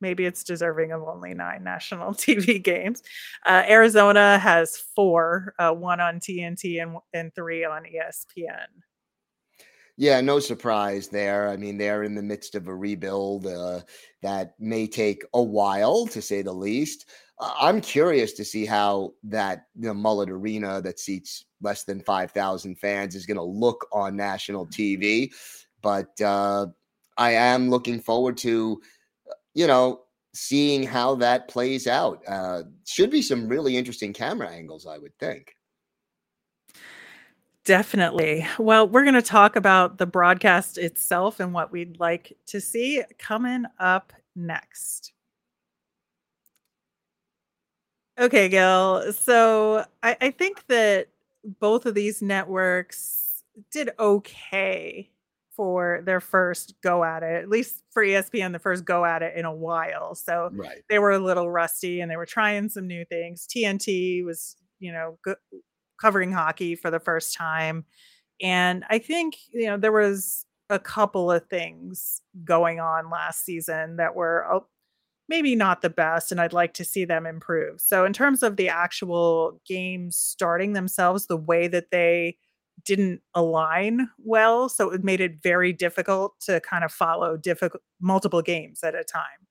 Maybe 0.00 0.24
it's 0.24 0.44
deserving 0.44 0.92
of 0.92 1.02
only 1.02 1.34
nine 1.34 1.64
national 1.64 2.12
TV 2.14 2.62
games. 2.62 3.02
Uh, 3.44 3.64
Arizona 3.68 4.38
has 4.38 4.76
four, 4.94 5.52
uh, 5.58 5.72
one 5.72 6.00
on 6.00 6.20
TNT 6.20 6.80
and, 6.80 6.96
and 7.12 7.34
three 7.34 7.64
on 7.64 7.82
ESPN. 7.82 8.68
Yeah, 10.00 10.20
no 10.20 10.38
surprise 10.38 11.08
there. 11.08 11.48
I 11.48 11.56
mean, 11.56 11.76
they're 11.76 12.04
in 12.04 12.14
the 12.14 12.22
midst 12.22 12.54
of 12.54 12.68
a 12.68 12.74
rebuild 12.74 13.46
uh, 13.48 13.80
that 14.22 14.54
may 14.60 14.86
take 14.86 15.24
a 15.34 15.42
while, 15.42 16.06
to 16.06 16.22
say 16.22 16.40
the 16.40 16.52
least. 16.52 17.06
Uh, 17.40 17.52
I'm 17.60 17.80
curious 17.80 18.32
to 18.34 18.44
see 18.44 18.64
how 18.64 19.14
that 19.24 19.64
the 19.74 19.92
Mullet 19.92 20.30
Arena 20.30 20.80
that 20.82 21.00
seats 21.00 21.46
less 21.60 21.82
than 21.82 22.00
5,000 22.00 22.76
fans 22.78 23.16
is 23.16 23.26
going 23.26 23.38
to 23.38 23.42
look 23.42 23.88
on 23.92 24.14
national 24.14 24.68
TV. 24.68 25.32
But 25.82 26.20
uh, 26.20 26.68
I 27.16 27.32
am 27.32 27.68
looking 27.68 28.00
forward 28.00 28.36
to, 28.38 28.80
uh, 29.28 29.34
you 29.54 29.66
know, 29.66 30.02
seeing 30.32 30.84
how 30.84 31.16
that 31.16 31.48
plays 31.48 31.88
out. 31.88 32.22
Uh, 32.28 32.62
should 32.86 33.10
be 33.10 33.22
some 33.22 33.48
really 33.48 33.76
interesting 33.76 34.12
camera 34.12 34.48
angles, 34.50 34.86
I 34.86 34.98
would 34.98 35.18
think. 35.18 35.56
Definitely. 37.68 38.46
Well, 38.58 38.88
we're 38.88 39.02
going 39.02 39.12
to 39.12 39.20
talk 39.20 39.54
about 39.54 39.98
the 39.98 40.06
broadcast 40.06 40.78
itself 40.78 41.38
and 41.38 41.52
what 41.52 41.70
we'd 41.70 42.00
like 42.00 42.34
to 42.46 42.62
see 42.62 43.02
coming 43.18 43.64
up 43.78 44.14
next. 44.34 45.12
Okay, 48.18 48.48
Gil. 48.48 49.12
So 49.12 49.84
I, 50.02 50.16
I 50.18 50.30
think 50.30 50.66
that 50.68 51.08
both 51.60 51.84
of 51.84 51.94
these 51.94 52.22
networks 52.22 53.44
did 53.70 53.90
okay 53.98 55.10
for 55.50 56.00
their 56.06 56.20
first 56.20 56.72
go 56.82 57.04
at 57.04 57.22
it, 57.22 57.42
at 57.42 57.50
least 57.50 57.82
for 57.90 58.02
ESPN, 58.02 58.52
the 58.52 58.58
first 58.58 58.86
go 58.86 59.04
at 59.04 59.22
it 59.22 59.36
in 59.36 59.44
a 59.44 59.54
while. 59.54 60.14
So 60.14 60.48
Right. 60.54 60.82
they 60.88 60.98
were 60.98 61.10
a 61.12 61.18
little 61.18 61.50
rusty 61.50 62.00
and 62.00 62.10
they 62.10 62.16
were 62.16 62.24
trying 62.24 62.70
some 62.70 62.86
new 62.86 63.04
things. 63.04 63.46
TNT 63.46 64.24
was, 64.24 64.56
you 64.78 64.90
know, 64.90 65.18
go- 65.22 65.34
covering 66.00 66.32
hockey 66.32 66.74
for 66.74 66.90
the 66.90 67.00
first 67.00 67.34
time. 67.34 67.84
And 68.40 68.84
I 68.88 68.98
think, 68.98 69.36
you 69.52 69.66
know, 69.66 69.76
there 69.76 69.92
was 69.92 70.44
a 70.70 70.78
couple 70.78 71.30
of 71.30 71.46
things 71.46 72.20
going 72.44 72.80
on 72.80 73.10
last 73.10 73.44
season 73.44 73.96
that 73.96 74.14
were 74.14 74.46
oh, 74.50 74.66
maybe 75.28 75.54
not 75.54 75.82
the 75.82 75.90
best, 75.90 76.32
and 76.32 76.40
I'd 76.40 76.52
like 76.52 76.74
to 76.74 76.84
see 76.84 77.04
them 77.04 77.26
improve. 77.26 77.80
So, 77.80 78.04
in 78.04 78.12
terms 78.12 78.42
of 78.42 78.56
the 78.56 78.68
actual 78.68 79.60
games 79.66 80.16
starting 80.16 80.72
themselves, 80.72 81.26
the 81.26 81.36
way 81.36 81.68
that 81.68 81.90
they 81.90 82.36
didn't 82.84 83.20
align 83.34 84.08
well, 84.18 84.68
so 84.68 84.90
it 84.90 85.04
made 85.04 85.20
it 85.20 85.42
very 85.42 85.72
difficult 85.72 86.38
to 86.40 86.60
kind 86.60 86.84
of 86.84 86.92
follow 86.92 87.36
difficult 87.36 87.82
multiple 88.00 88.42
games 88.42 88.82
at 88.82 88.94
a 88.94 89.04
time. 89.04 89.46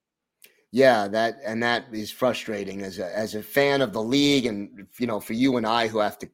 Yeah, 0.72 1.08
that 1.08 1.40
and 1.46 1.64
that 1.64 1.86
is 1.92 2.12
frustrating 2.12 2.82
as 2.82 3.00
a 3.00 3.16
as 3.18 3.36
a 3.36 3.44
fan 3.44 3.82
of 3.82 3.94
the 3.94 4.04
league, 4.04 4.46
and 4.46 4.88
you 5.00 5.08
know, 5.08 5.20
for 5.20 5.34
you 5.34 5.58
and 5.58 5.66
I 5.66 5.88
who 5.88 6.00
have 6.00 6.18
to 6.20 6.30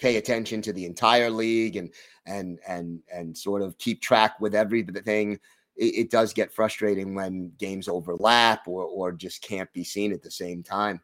pay 0.00 0.16
attention 0.16 0.62
to 0.62 0.72
the 0.72 0.84
entire 0.84 1.30
league 1.30 1.76
and 1.76 1.90
and 2.26 2.58
and 2.66 3.00
and 3.12 3.36
sort 3.36 3.62
of 3.62 3.76
keep 3.78 4.00
track 4.00 4.40
with 4.40 4.54
everything. 4.54 5.32
It, 5.76 5.94
it 5.94 6.10
does 6.10 6.32
get 6.32 6.52
frustrating 6.52 7.14
when 7.14 7.52
games 7.58 7.88
overlap 7.88 8.66
or 8.66 8.84
or 8.84 9.12
just 9.12 9.42
can't 9.42 9.72
be 9.72 9.84
seen 9.84 10.12
at 10.12 10.22
the 10.22 10.30
same 10.30 10.62
time. 10.62 11.00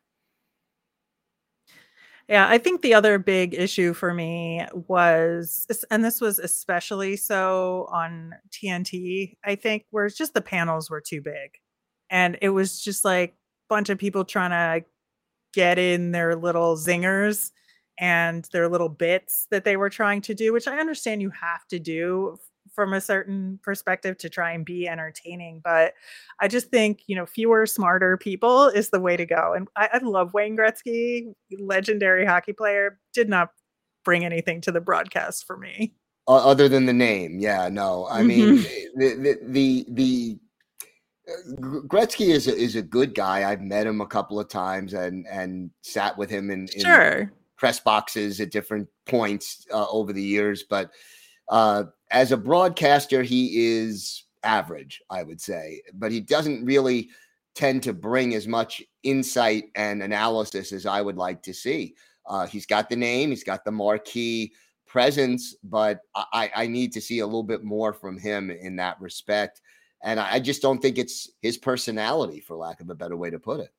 Yeah, 2.28 2.48
I 2.48 2.57
think 2.57 2.80
the 2.80 2.94
other 2.94 3.18
big 3.18 3.52
issue 3.52 3.92
for 3.92 4.14
me 4.14 4.64
was, 4.72 5.66
and 5.90 6.02
this 6.02 6.22
was 6.22 6.38
especially 6.38 7.16
so 7.16 7.87
on 7.92 8.35
TNT, 8.50 9.37
I 9.44 9.57
think, 9.57 9.85
where 9.90 10.07
it's 10.07 10.16
just 10.16 10.33
the 10.33 10.40
panels 10.40 10.88
were 10.88 11.02
too 11.02 11.20
big. 11.20 11.50
And 12.09 12.38
it 12.40 12.48
was 12.48 12.80
just 12.80 13.04
like 13.04 13.33
a 13.33 13.35
bunch 13.68 13.90
of 13.90 13.98
people 13.98 14.24
trying 14.24 14.52
to 14.52 14.87
get 15.52 15.78
in 15.78 16.12
their 16.12 16.35
little 16.35 16.76
zingers 16.76 17.50
and 17.98 18.48
their 18.52 18.68
little 18.68 18.88
bits 18.88 19.46
that 19.50 19.64
they 19.64 19.76
were 19.76 19.90
trying 19.90 20.20
to 20.22 20.35
do, 20.35 20.52
which 20.52 20.68
I 20.68 20.78
understand 20.78 21.22
you 21.22 21.30
have 21.30 21.66
to 21.68 21.78
do 21.78 22.38
from 22.74 22.92
a 22.92 23.00
certain 23.00 23.61
perspective 23.62 24.18
to 24.18 24.28
try 24.28 24.52
and 24.52 24.64
be 24.64 24.88
entertaining. 24.88 25.61
But 25.62 25.94
I 26.40 26.48
just 26.48 26.70
think, 26.70 27.02
you 27.07 27.14
know, 27.14 27.26
fewer, 27.26 27.66
smarter 27.66 28.16
people 28.16 28.66
is 28.66 28.90
the 28.90 29.00
way 29.00 29.16
to 29.16 29.26
go. 29.26 29.54
And 29.54 29.68
I, 29.76 29.88
I 29.92 29.98
love 29.98 30.35
Wayne 30.35 30.57
Gretzky, 30.57 31.35
legendary 31.59 32.26
hockey 32.26 32.52
player, 32.52 32.98
did 33.12 33.28
not 33.28 33.50
bring 34.04 34.24
anything 34.24 34.61
to 34.62 34.72
the 34.72 34.80
broadcast 34.80 35.46
for 35.46 35.57
me. 35.57 35.94
Other 36.26 36.68
than 36.68 36.87
the 36.87 36.92
name, 36.92 37.38
yeah, 37.38 37.68
no. 37.68 38.09
I 38.11 38.22
mean, 38.22 38.57
the 38.96 39.14
the 39.14 39.38
the, 39.42 39.87
the 39.90 40.38
uh, 41.28 41.80
Gretzky 41.87 42.30
is 42.30 42.48
a, 42.48 42.57
is 42.57 42.76
a 42.76 42.83
good 42.83 43.14
guy. 43.14 43.50
I've 43.50 43.61
met 43.61 43.87
him 43.87 44.00
a 44.00 44.07
couple 44.07 44.40
of 44.40 44.48
times 44.48 44.94
and 44.94 45.26
and 45.26 45.70
sat 45.83 46.16
with 46.16 46.30
him 46.30 46.50
in, 46.50 46.61
in 46.74 46.80
Sure. 46.80 47.30
Press 47.64 47.81
boxes 47.81 48.42
at 48.42 48.50
different 48.50 48.87
points 49.07 49.66
uh, 49.72 49.87
over 49.88 50.12
the 50.12 50.22
years. 50.22 50.64
But 50.68 50.90
uh, 51.48 51.85
as 52.11 52.31
a 52.31 52.37
broadcaster, 52.37 53.22
he 53.22 53.66
is 53.66 54.24
average, 54.42 55.00
I 55.09 55.22
would 55.22 55.40
say. 55.40 55.81
But 55.94 56.12
he 56.12 56.20
doesn't 56.20 56.66
really 56.66 57.09
tend 57.55 57.83
to 57.85 57.94
bring 57.94 58.35
as 58.35 58.46
much 58.46 58.83
insight 59.03 59.70
and 59.77 60.03
analysis 60.03 60.72
as 60.72 60.85
I 60.85 61.00
would 61.00 61.16
like 61.16 61.42
to 61.44 61.55
see. 61.55 61.94
Uh, 62.27 62.46
he's 62.46 62.66
got 62.66 62.90
the 62.90 62.96
name, 62.96 63.31
he's 63.31 63.44
got 63.44 63.64
the 63.64 63.72
marquee 63.72 64.53
presence, 64.87 65.57
but 65.64 66.00
I, 66.14 66.50
I 66.55 66.66
need 66.66 66.92
to 66.92 67.00
see 67.00 67.20
a 67.20 67.27
little 67.27 67.42
bit 67.42 67.64
more 67.64 67.94
from 67.94 68.18
him 68.18 68.50
in 68.50 68.77
that 68.77 69.00
respect. 69.00 69.62
And 70.03 70.20
I 70.20 70.38
just 70.38 70.61
don't 70.61 70.83
think 70.83 70.98
it's 70.98 71.31
his 71.40 71.57
personality, 71.57 72.40
for 72.40 72.57
lack 72.57 72.83
of 72.83 72.90
a 72.90 72.94
better 72.94 73.16
way 73.16 73.31
to 73.31 73.38
put 73.38 73.61
it. 73.61 73.70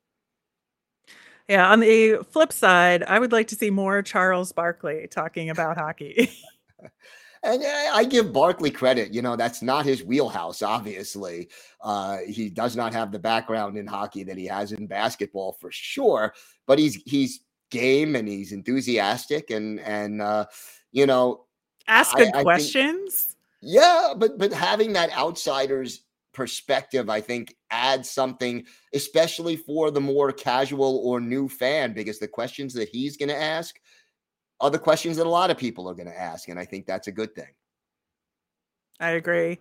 Yeah, 1.48 1.70
on 1.70 1.80
the 1.80 2.18
flip 2.30 2.52
side, 2.52 3.04
I 3.04 3.18
would 3.18 3.32
like 3.32 3.46
to 3.48 3.56
see 3.56 3.70
more 3.70 4.02
Charles 4.02 4.52
Barkley 4.52 5.06
talking 5.10 5.50
about 5.50 5.76
hockey. 5.76 6.30
And 7.42 7.62
I 7.64 8.02
give 8.02 8.32
Barkley 8.32 8.72
credit. 8.72 9.14
You 9.14 9.22
know, 9.22 9.36
that's 9.36 9.62
not 9.62 9.84
his 9.84 10.02
wheelhouse, 10.02 10.62
obviously. 10.62 11.48
Uh, 11.80 12.18
he 12.26 12.50
does 12.50 12.74
not 12.74 12.92
have 12.92 13.12
the 13.12 13.20
background 13.20 13.76
in 13.76 13.86
hockey 13.86 14.24
that 14.24 14.36
he 14.36 14.46
has 14.46 14.72
in 14.72 14.88
basketball 14.88 15.52
for 15.60 15.70
sure, 15.70 16.34
but 16.66 16.78
he's 16.78 16.96
he's 17.06 17.40
game 17.70 18.16
and 18.16 18.26
he's 18.26 18.50
enthusiastic 18.50 19.50
and 19.50 19.78
and 19.80 20.22
uh, 20.22 20.46
you 20.90 21.06
know 21.06 21.44
ask 21.86 22.16
I 22.18 22.42
questions. 22.42 23.36
Think, 23.60 23.74
yeah, 23.74 24.12
but 24.16 24.38
but 24.38 24.52
having 24.52 24.92
that 24.94 25.16
outsider's 25.16 26.02
perspective, 26.36 27.08
I 27.08 27.22
think, 27.22 27.56
adds 27.70 28.10
something, 28.10 28.64
especially 28.92 29.56
for 29.56 29.90
the 29.90 30.02
more 30.02 30.30
casual 30.30 31.00
or 31.02 31.18
new 31.18 31.48
fan, 31.48 31.94
because 31.94 32.18
the 32.18 32.28
questions 32.28 32.74
that 32.74 32.90
he's 32.90 33.16
going 33.16 33.30
to 33.30 33.42
ask 33.42 33.80
are 34.60 34.70
the 34.70 34.78
questions 34.78 35.16
that 35.16 35.26
a 35.26 35.30
lot 35.30 35.50
of 35.50 35.56
people 35.56 35.88
are 35.88 35.94
going 35.94 36.08
to 36.08 36.20
ask, 36.20 36.48
and 36.48 36.60
I 36.60 36.66
think 36.66 36.86
that's 36.86 37.08
a 37.08 37.12
good 37.12 37.34
thing. 37.34 37.48
I 39.00 39.10
agree. 39.10 39.58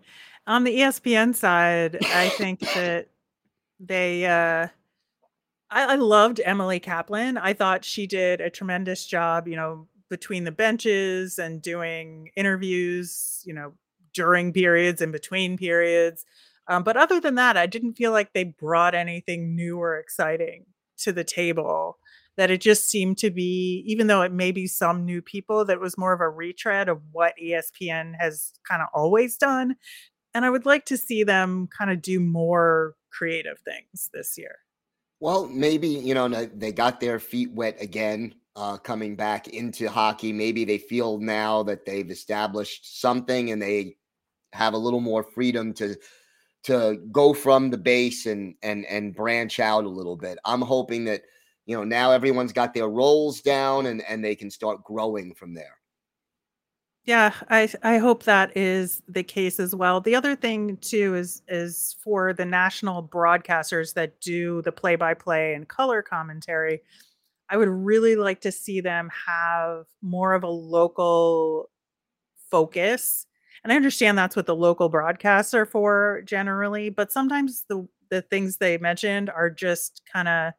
On 0.48 0.66
the 0.66 0.78
ESPN 0.78 1.34
side, 1.34 1.98
I 2.02 2.30
think 2.30 2.60
that 2.60 3.08
they. 3.80 4.26
Uh, 4.26 4.68
I, 5.70 5.94
I 5.94 5.96
loved 5.96 6.40
Emily 6.44 6.80
Kaplan. 6.80 7.38
I 7.38 7.54
thought 7.54 7.84
she 7.84 8.06
did 8.06 8.40
a 8.42 8.50
tremendous 8.50 9.06
job. 9.06 9.48
You 9.48 9.56
know, 9.56 9.88
between 10.10 10.44
the 10.44 10.52
benches 10.52 11.40
and 11.40 11.62
doing 11.62 12.32
interviews. 12.36 13.42
You 13.46 13.54
know, 13.54 13.74
during 14.16 14.54
periods 14.54 15.02
and 15.02 15.12
between 15.12 15.58
periods. 15.58 16.26
Um, 16.68 16.84
but 16.84 16.98
other 16.98 17.20
than 17.20 17.36
that, 17.36 17.58
I 17.58 17.66
didn't 17.66 17.94
feel 17.94 18.12
like 18.12 18.34
they 18.34 18.44
brought 18.44 18.96
anything 18.96 19.56
new 19.56 19.78
or 19.78 19.98
exciting 19.98 20.66
to 21.00 21.12
the 21.12 21.24
table. 21.24 22.00
That 22.38 22.52
it 22.52 22.60
just 22.60 22.90
seemed 22.90 23.18
to 23.20 23.32
be, 23.32 23.82
even 23.88 24.08
though 24.08 24.22
it 24.22 24.32
may 24.34 24.52
be 24.52 24.68
some 24.68 25.06
new 25.06 25.22
people, 25.22 25.64
that 25.66 25.80
was 25.80 25.98
more 25.98 26.12
of 26.12 26.20
a 26.20 26.28
retread 26.28 26.90
of 26.90 27.02
what 27.14 27.34
ESPN 27.42 28.14
has 28.20 28.52
kind 28.68 28.82
of 28.82 28.90
always 28.94 29.38
done. 29.38 29.78
And 30.34 30.44
I 30.44 30.50
would 30.50 30.66
like 30.66 30.86
to 30.88 30.98
see 30.98 31.24
them 31.24 31.68
kind 31.68 31.92
of 31.92 32.02
do 32.02 32.20
more 32.20 32.96
creative 33.10 33.60
things 33.60 34.10
this 34.14 34.38
year. 34.38 34.58
Well, 35.22 35.48
maybe, 35.48 35.88
you 35.88 36.14
know, 36.14 36.28
they 36.28 36.74
got 36.74 37.00
their 37.00 37.20
feet 37.20 37.54
wet 37.54 37.78
again 37.80 38.36
uh, 38.56 38.78
coming 38.78 39.16
back 39.16 39.48
into 39.48 39.90
hockey. 39.90 40.34
Maybe 40.34 40.66
they 40.66 40.78
feel 40.78 41.20
now 41.20 41.64
that 41.64 41.86
they've 41.86 42.10
established 42.10 43.00
something 43.00 43.52
and 43.52 43.62
they 43.62 43.96
have 44.54 44.74
a 44.74 44.78
little 44.78 45.02
more 45.02 45.24
freedom 45.24 45.74
to 45.76 45.96
to 46.66 47.00
go 47.12 47.34
from 47.34 47.70
the 47.70 47.78
base 47.78 48.26
and 48.26 48.56
and 48.64 48.86
and 48.86 49.16
branch 49.16 49.60
out 49.60 49.84
a 49.84 49.90
little 49.90 50.18
bit. 50.18 50.38
I'm 50.46 50.62
hoping 50.62 51.06
that 51.06 51.22
you 51.66 51.78
know 51.78 51.84
now 51.84 52.12
everyone's 52.12 52.54
got 52.54 52.74
their 52.74 52.90
roles 52.90 53.42
down 53.42 53.86
and 53.86 54.04
and 54.08 54.24
they 54.24 54.36
can 54.36 54.50
start 54.50 54.84
growing 54.84 55.34
from 55.36 55.54
there. 55.54 55.78
Yeah, 57.04 57.34
I 57.50 57.72
I 57.84 58.00
hope 58.00 58.24
that 58.24 58.58
is 58.58 59.04
the 59.08 59.22
case 59.22 59.60
as 59.60 59.76
well. 59.76 60.02
The 60.02 60.16
other 60.16 60.36
thing 60.36 60.78
too 60.78 61.14
is 61.16 61.44
is 61.48 61.96
for 62.04 62.34
the 62.34 62.46
national 62.46 63.04
broadcasters 63.08 63.94
that 63.94 64.20
do 64.20 64.64
the 64.64 64.72
play-by-play 64.72 65.54
and 65.54 65.68
color 65.68 66.02
commentary. 66.02 66.82
I 67.48 67.58
would 67.58 67.70
really 67.70 68.16
like 68.16 68.42
to 68.42 68.52
see 68.52 68.82
them 68.82 69.12
have 69.28 69.86
more 70.02 70.34
of 70.34 70.44
a 70.44 70.50
local 70.50 71.70
focus 72.50 73.28
and 73.66 73.74
I 73.74 73.78
understand 73.78 74.16
that's 74.16 74.36
what 74.36 74.46
the 74.46 74.56
local 74.56 74.90
broadcasts 74.90 75.56
are 75.56 75.66
for 75.66 76.22
generally, 76.26 76.92
but 76.92 77.12
sometimes 77.12 77.66
the 77.68 77.88
the 78.12 78.22
things 78.22 78.58
they 78.58 78.78
mentioned 78.78 79.32
are 79.32 79.50
just 79.50 80.04
kind 80.14 80.28
of 80.28 80.54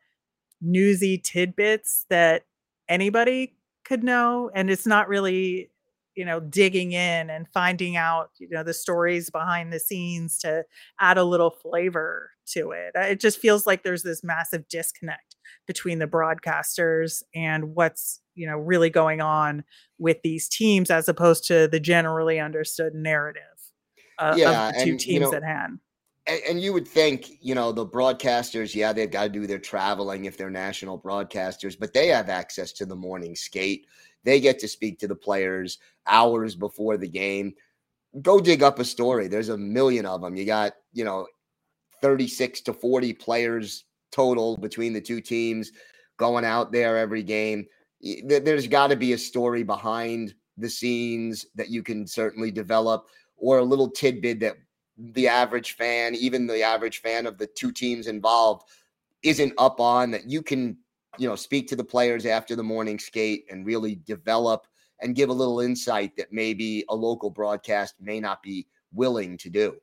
newsy 0.60 1.18
tidbits 1.18 2.06
that 2.10 2.44
anybody 2.88 3.56
could 3.84 4.02
know 4.04 4.50
and 4.54 4.70
it's 4.70 4.86
not 4.86 5.08
really 5.08 5.70
you 6.16 6.24
know 6.24 6.40
digging 6.40 6.92
in 6.92 7.30
and 7.30 7.46
finding 7.54 7.96
out 7.96 8.30
you 8.38 8.48
know 8.50 8.64
the 8.64 8.74
stories 8.74 9.30
behind 9.30 9.72
the 9.72 9.78
scenes 9.78 10.38
to 10.38 10.64
add 11.00 11.18
a 11.18 11.24
little 11.24 11.50
flavor 11.50 12.30
to 12.46 12.72
it. 12.72 12.92
It 12.94 13.20
just 13.20 13.38
feels 13.38 13.66
like 13.66 13.82
there's 13.82 14.02
this 14.02 14.24
massive 14.24 14.68
disconnect 14.68 15.36
between 15.66 15.98
the 15.98 16.06
broadcasters 16.06 17.22
and 17.34 17.74
what's 17.74 18.20
you 18.36 18.46
know 18.46 18.56
really 18.56 18.90
going 18.90 19.20
on 19.20 19.64
with 19.98 20.20
these 20.22 20.48
teams 20.48 20.90
as 20.90 21.08
opposed 21.08 21.44
to 21.46 21.66
the 21.68 21.80
generally 21.80 22.38
understood 22.38 22.94
narrative 22.94 23.42
uh, 24.18 24.34
yeah, 24.36 24.68
of 24.68 24.74
the 24.74 24.84
two 24.84 24.90
and, 24.92 25.00
teams 25.00 25.12
you 25.12 25.20
know, 25.20 25.34
at 25.34 25.42
hand. 25.42 25.78
and, 26.26 26.40
and, 26.48 26.60
you 26.60 26.72
would 26.72 26.86
think 26.86 27.32
you 27.40 27.54
know 27.54 27.72
the 27.72 27.86
broadcasters 27.86 28.74
yeah 28.74 28.92
they've 28.92 29.10
got 29.10 29.24
to 29.24 29.28
do 29.28 29.46
their 29.46 29.58
traveling 29.58 30.24
if 30.24 30.36
they're 30.36 30.50
national 30.50 30.98
broadcasters 30.98 31.78
but 31.78 31.92
they 31.92 32.08
have 32.08 32.28
access 32.28 32.72
to 32.72 32.86
the 32.86 32.96
morning 32.96 33.34
skate. 33.34 33.86
They 34.24 34.40
get 34.40 34.58
to 34.60 34.68
speak 34.68 34.98
to 35.00 35.08
the 35.08 35.14
players 35.14 35.78
hours 36.08 36.56
before 36.56 36.96
the 36.96 37.08
game. 37.08 37.54
Go 38.22 38.40
dig 38.40 38.62
up 38.62 38.78
a 38.78 38.84
story. 38.84 39.28
There's 39.28 39.50
a 39.50 39.58
million 39.58 40.06
of 40.06 40.20
them 40.20 40.36
you 40.36 40.44
got 40.44 40.74
you 40.92 41.04
know 41.04 41.26
36 42.02 42.60
to 42.62 42.72
40 42.72 43.12
players 43.14 43.84
total 44.12 44.56
between 44.56 44.92
the 44.92 45.00
two 45.00 45.20
teams 45.20 45.72
going 46.16 46.44
out 46.44 46.72
there 46.72 46.96
every 46.96 47.22
game. 47.22 47.66
There's 48.24 48.66
got 48.66 48.88
to 48.88 48.96
be 48.96 49.12
a 49.12 49.18
story 49.18 49.62
behind 49.62 50.34
the 50.56 50.70
scenes 50.70 51.46
that 51.54 51.70
you 51.70 51.82
can 51.82 52.06
certainly 52.06 52.50
develop, 52.50 53.08
or 53.36 53.58
a 53.58 53.64
little 53.64 53.90
tidbit 53.90 54.40
that 54.40 54.56
the 54.98 55.28
average 55.28 55.72
fan, 55.72 56.14
even 56.14 56.46
the 56.46 56.62
average 56.62 57.00
fan 57.02 57.26
of 57.26 57.36
the 57.38 57.46
two 57.46 57.70
teams 57.70 58.06
involved, 58.06 58.68
isn't 59.22 59.52
up 59.58 59.80
on 59.80 60.10
that 60.12 60.28
you 60.28 60.42
can, 60.42 60.76
you 61.18 61.28
know, 61.28 61.36
speak 61.36 61.68
to 61.68 61.76
the 61.76 61.84
players 61.84 62.24
after 62.26 62.56
the 62.56 62.62
morning 62.62 62.98
skate 62.98 63.44
and 63.50 63.66
really 63.66 63.96
develop 64.06 64.66
and 65.00 65.14
give 65.14 65.28
a 65.28 65.34
little 65.34 65.60
insight 65.60 66.16
that 66.16 66.32
maybe 66.32 66.84
a 66.88 66.94
local 66.94 67.28
broadcast 67.28 67.94
may 68.00 68.20
not 68.20 68.42
be 68.42 68.66
willing 68.92 69.36
to 69.36 69.50
do. 69.50 69.76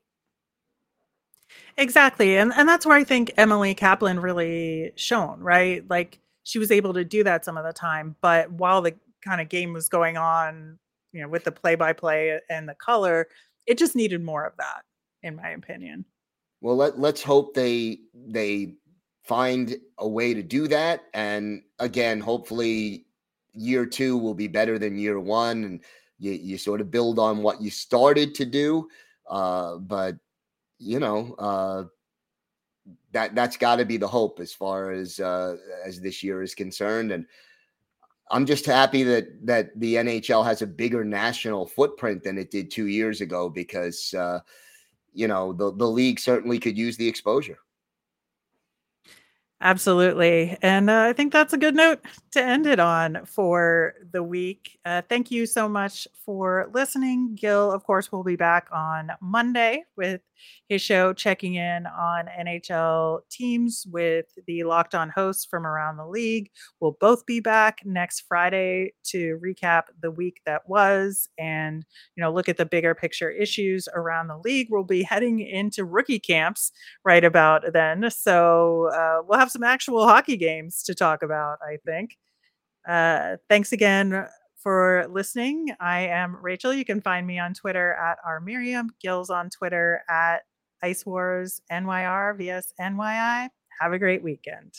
Exactly. 1.77 2.38
And 2.38 2.51
and 2.55 2.67
that's 2.67 2.86
where 2.86 2.97
I 2.97 3.03
think 3.03 3.31
Emily 3.38 3.75
Kaplan 3.75 4.19
really 4.19 4.91
shone, 4.95 5.39
right? 5.39 5.88
Like 5.89 6.19
she 6.43 6.60
was 6.60 6.71
able 6.71 6.93
to 6.93 7.03
do 7.03 7.23
that 7.23 7.45
some 7.45 7.58
of 7.58 7.65
the 7.65 7.73
time, 7.73 8.15
but 8.21 8.51
while 8.51 8.82
the 8.82 8.95
kind 9.23 9.41
of 9.41 9.49
game 9.49 9.73
was 9.73 9.89
going 9.89 10.17
on, 10.17 10.77
you 11.12 11.21
know, 11.21 11.27
with 11.27 11.43
the 11.43 11.51
play 11.51 11.75
by 11.75 11.93
play 11.93 12.39
and 12.49 12.67
the 12.67 12.75
color, 12.75 13.27
it 13.65 13.77
just 13.77 13.95
needed 13.95 14.21
more 14.21 14.45
of 14.45 14.53
that, 14.58 14.82
in 15.21 15.36
my 15.36 15.49
opinion. 15.49 16.06
Well, 16.62 16.75
let, 16.75 16.99
let's 16.99 17.21
hope 17.21 17.53
they 17.53 17.99
they 18.13 18.75
find 19.23 19.77
a 19.99 20.08
way 20.08 20.34
to 20.34 20.43
do 20.43 20.67
that. 20.67 21.06
And 21.13 21.63
again, 21.79 22.19
hopefully 22.19 23.06
year 23.53 23.86
two 23.86 24.17
will 24.17 24.34
be 24.34 24.47
better 24.47 24.77
than 24.77 24.97
year 24.97 25.19
one 25.19 25.63
and 25.63 25.84
you, 26.19 26.32
you 26.32 26.58
sort 26.58 26.82
of 26.82 26.91
build 26.91 27.19
on 27.19 27.41
what 27.41 27.62
you 27.62 27.69
started 27.69 28.36
to 28.36 28.45
do. 28.45 28.88
Uh, 29.29 29.77
but 29.77 30.15
you 30.79 30.99
know, 30.99 31.36
uh, 31.39 31.84
that 33.12 33.36
that's 33.36 33.58
got 33.58 33.78
to 33.78 33.86
be 33.86 33.98
the 33.98 34.08
hope 34.08 34.39
as 34.39 34.54
far 34.54 34.91
as 34.91 35.19
uh, 35.19 35.56
as 35.86 36.02
this 36.02 36.24
year 36.24 36.41
is 36.41 36.56
concerned. 36.56 37.12
And 37.12 37.26
I'm 38.32 38.46
just 38.46 38.65
happy 38.65 39.04
that 39.04 39.46
that 39.46 39.80
the 39.80 39.96
NHL 39.96 40.46
has 40.46 40.62
a 40.62 40.67
bigger 40.67 41.04
national 41.04 41.67
footprint 41.67 42.24
than 42.24 42.38
it 42.38 42.52
did 42.52 42.72
two 42.72 42.88
years 42.88 43.22
ago 43.22 43.50
because 43.50 44.13
uh, 44.13 44.39
you 45.13 45.28
know 45.28 45.54
the 45.54 45.74
the 45.74 45.88
league 45.88 46.19
certainly 46.19 46.60
could 46.60 46.78
use 46.78 46.98
the 46.98 47.08
exposure. 47.08 47.60
Absolutely. 49.65 50.58
And 50.62 50.89
uh, 50.89 51.04
I 51.04 51.13
think 51.13 51.32
that's 51.32 51.54
a 51.54 51.58
good 51.58 51.73
note 51.76 52.02
to 52.34 52.43
end 52.43 52.67
it 52.67 52.82
on 52.82 53.26
for 53.26 53.93
the 54.12 54.21
week. 54.21 54.78
Uh, 54.84 55.02
thank 55.08 55.32
you 55.32 55.45
so 55.45 55.69
much 55.69 56.06
for 56.26 56.69
listening. 56.73 57.36
Gil, 57.39 57.71
of 57.71 57.84
course, 57.86 58.12
will 58.12 58.23
be 58.26 58.36
back 58.36 58.67
on 58.73 59.12
Monday 59.21 59.86
with 59.95 60.19
his 60.67 60.82
show 60.82 61.13
checking 61.13 61.56
in 61.56 61.86
on 61.86 62.26
NHL 62.28 63.21
teams 63.32 63.86
with 63.89 64.26
the 64.47 64.63
locked 64.63 64.93
on 64.95 65.10
hosts 65.10 65.45
from 65.45 65.65
around 65.65 65.95
the 65.95 66.08
league. 66.08 66.49
We'll 66.82 66.97
both 66.99 67.26
be 67.26 67.39
back 67.39 67.80
next 67.86 68.26
Friday 68.28 68.93
to 69.06 69.39
recap 69.41 69.84
the 70.02 70.12
week 70.12 70.41
that 70.45 70.67
was 70.67 71.30
and, 71.38 71.86
you 72.17 72.21
know, 72.21 72.34
look 72.34 72.49
at 72.49 72.58
the 72.58 72.65
bigger 72.65 72.93
picture 72.93 73.30
issues 73.32 73.88
around 73.95 74.28
the 74.28 74.38
league. 74.38 74.67
We'll 74.69 74.84
be 74.84 75.04
heading 75.04 75.39
into 75.39 75.86
rookie 75.86 76.19
camps 76.19 76.71
right 77.06 77.23
about 77.23 77.63
then. 77.73 78.10
So 78.12 78.89
uh, 78.93 79.23
we'll 79.28 79.39
have 79.39 79.52
some 79.53 79.63
actual 79.63 80.05
hockey 80.07 80.37
games 80.37 80.83
to 80.83 80.95
talk 80.95 81.23
about, 81.23 81.59
I 81.61 81.77
think. 81.85 82.17
Uh, 82.87 83.37
thanks 83.49 83.71
again 83.71 84.27
for 84.57 85.05
listening. 85.09 85.69
I 85.79 86.01
am 86.07 86.37
Rachel. 86.41 86.73
You 86.73 86.85
can 86.85 87.01
find 87.01 87.25
me 87.25 87.39
on 87.39 87.53
Twitter 87.53 87.93
at 87.93 88.17
R 88.25 88.39
Miriam, 88.39 88.89
Gills 89.01 89.29
on 89.29 89.49
Twitter 89.49 90.01
at 90.09 90.43
Ice 90.81 91.05
Wars 91.05 91.61
NYR 91.71 92.37
VS 92.37 92.73
NYI. 92.79 93.49
Have 93.79 93.93
a 93.93 93.99
great 93.99 94.23
weekend. 94.23 94.73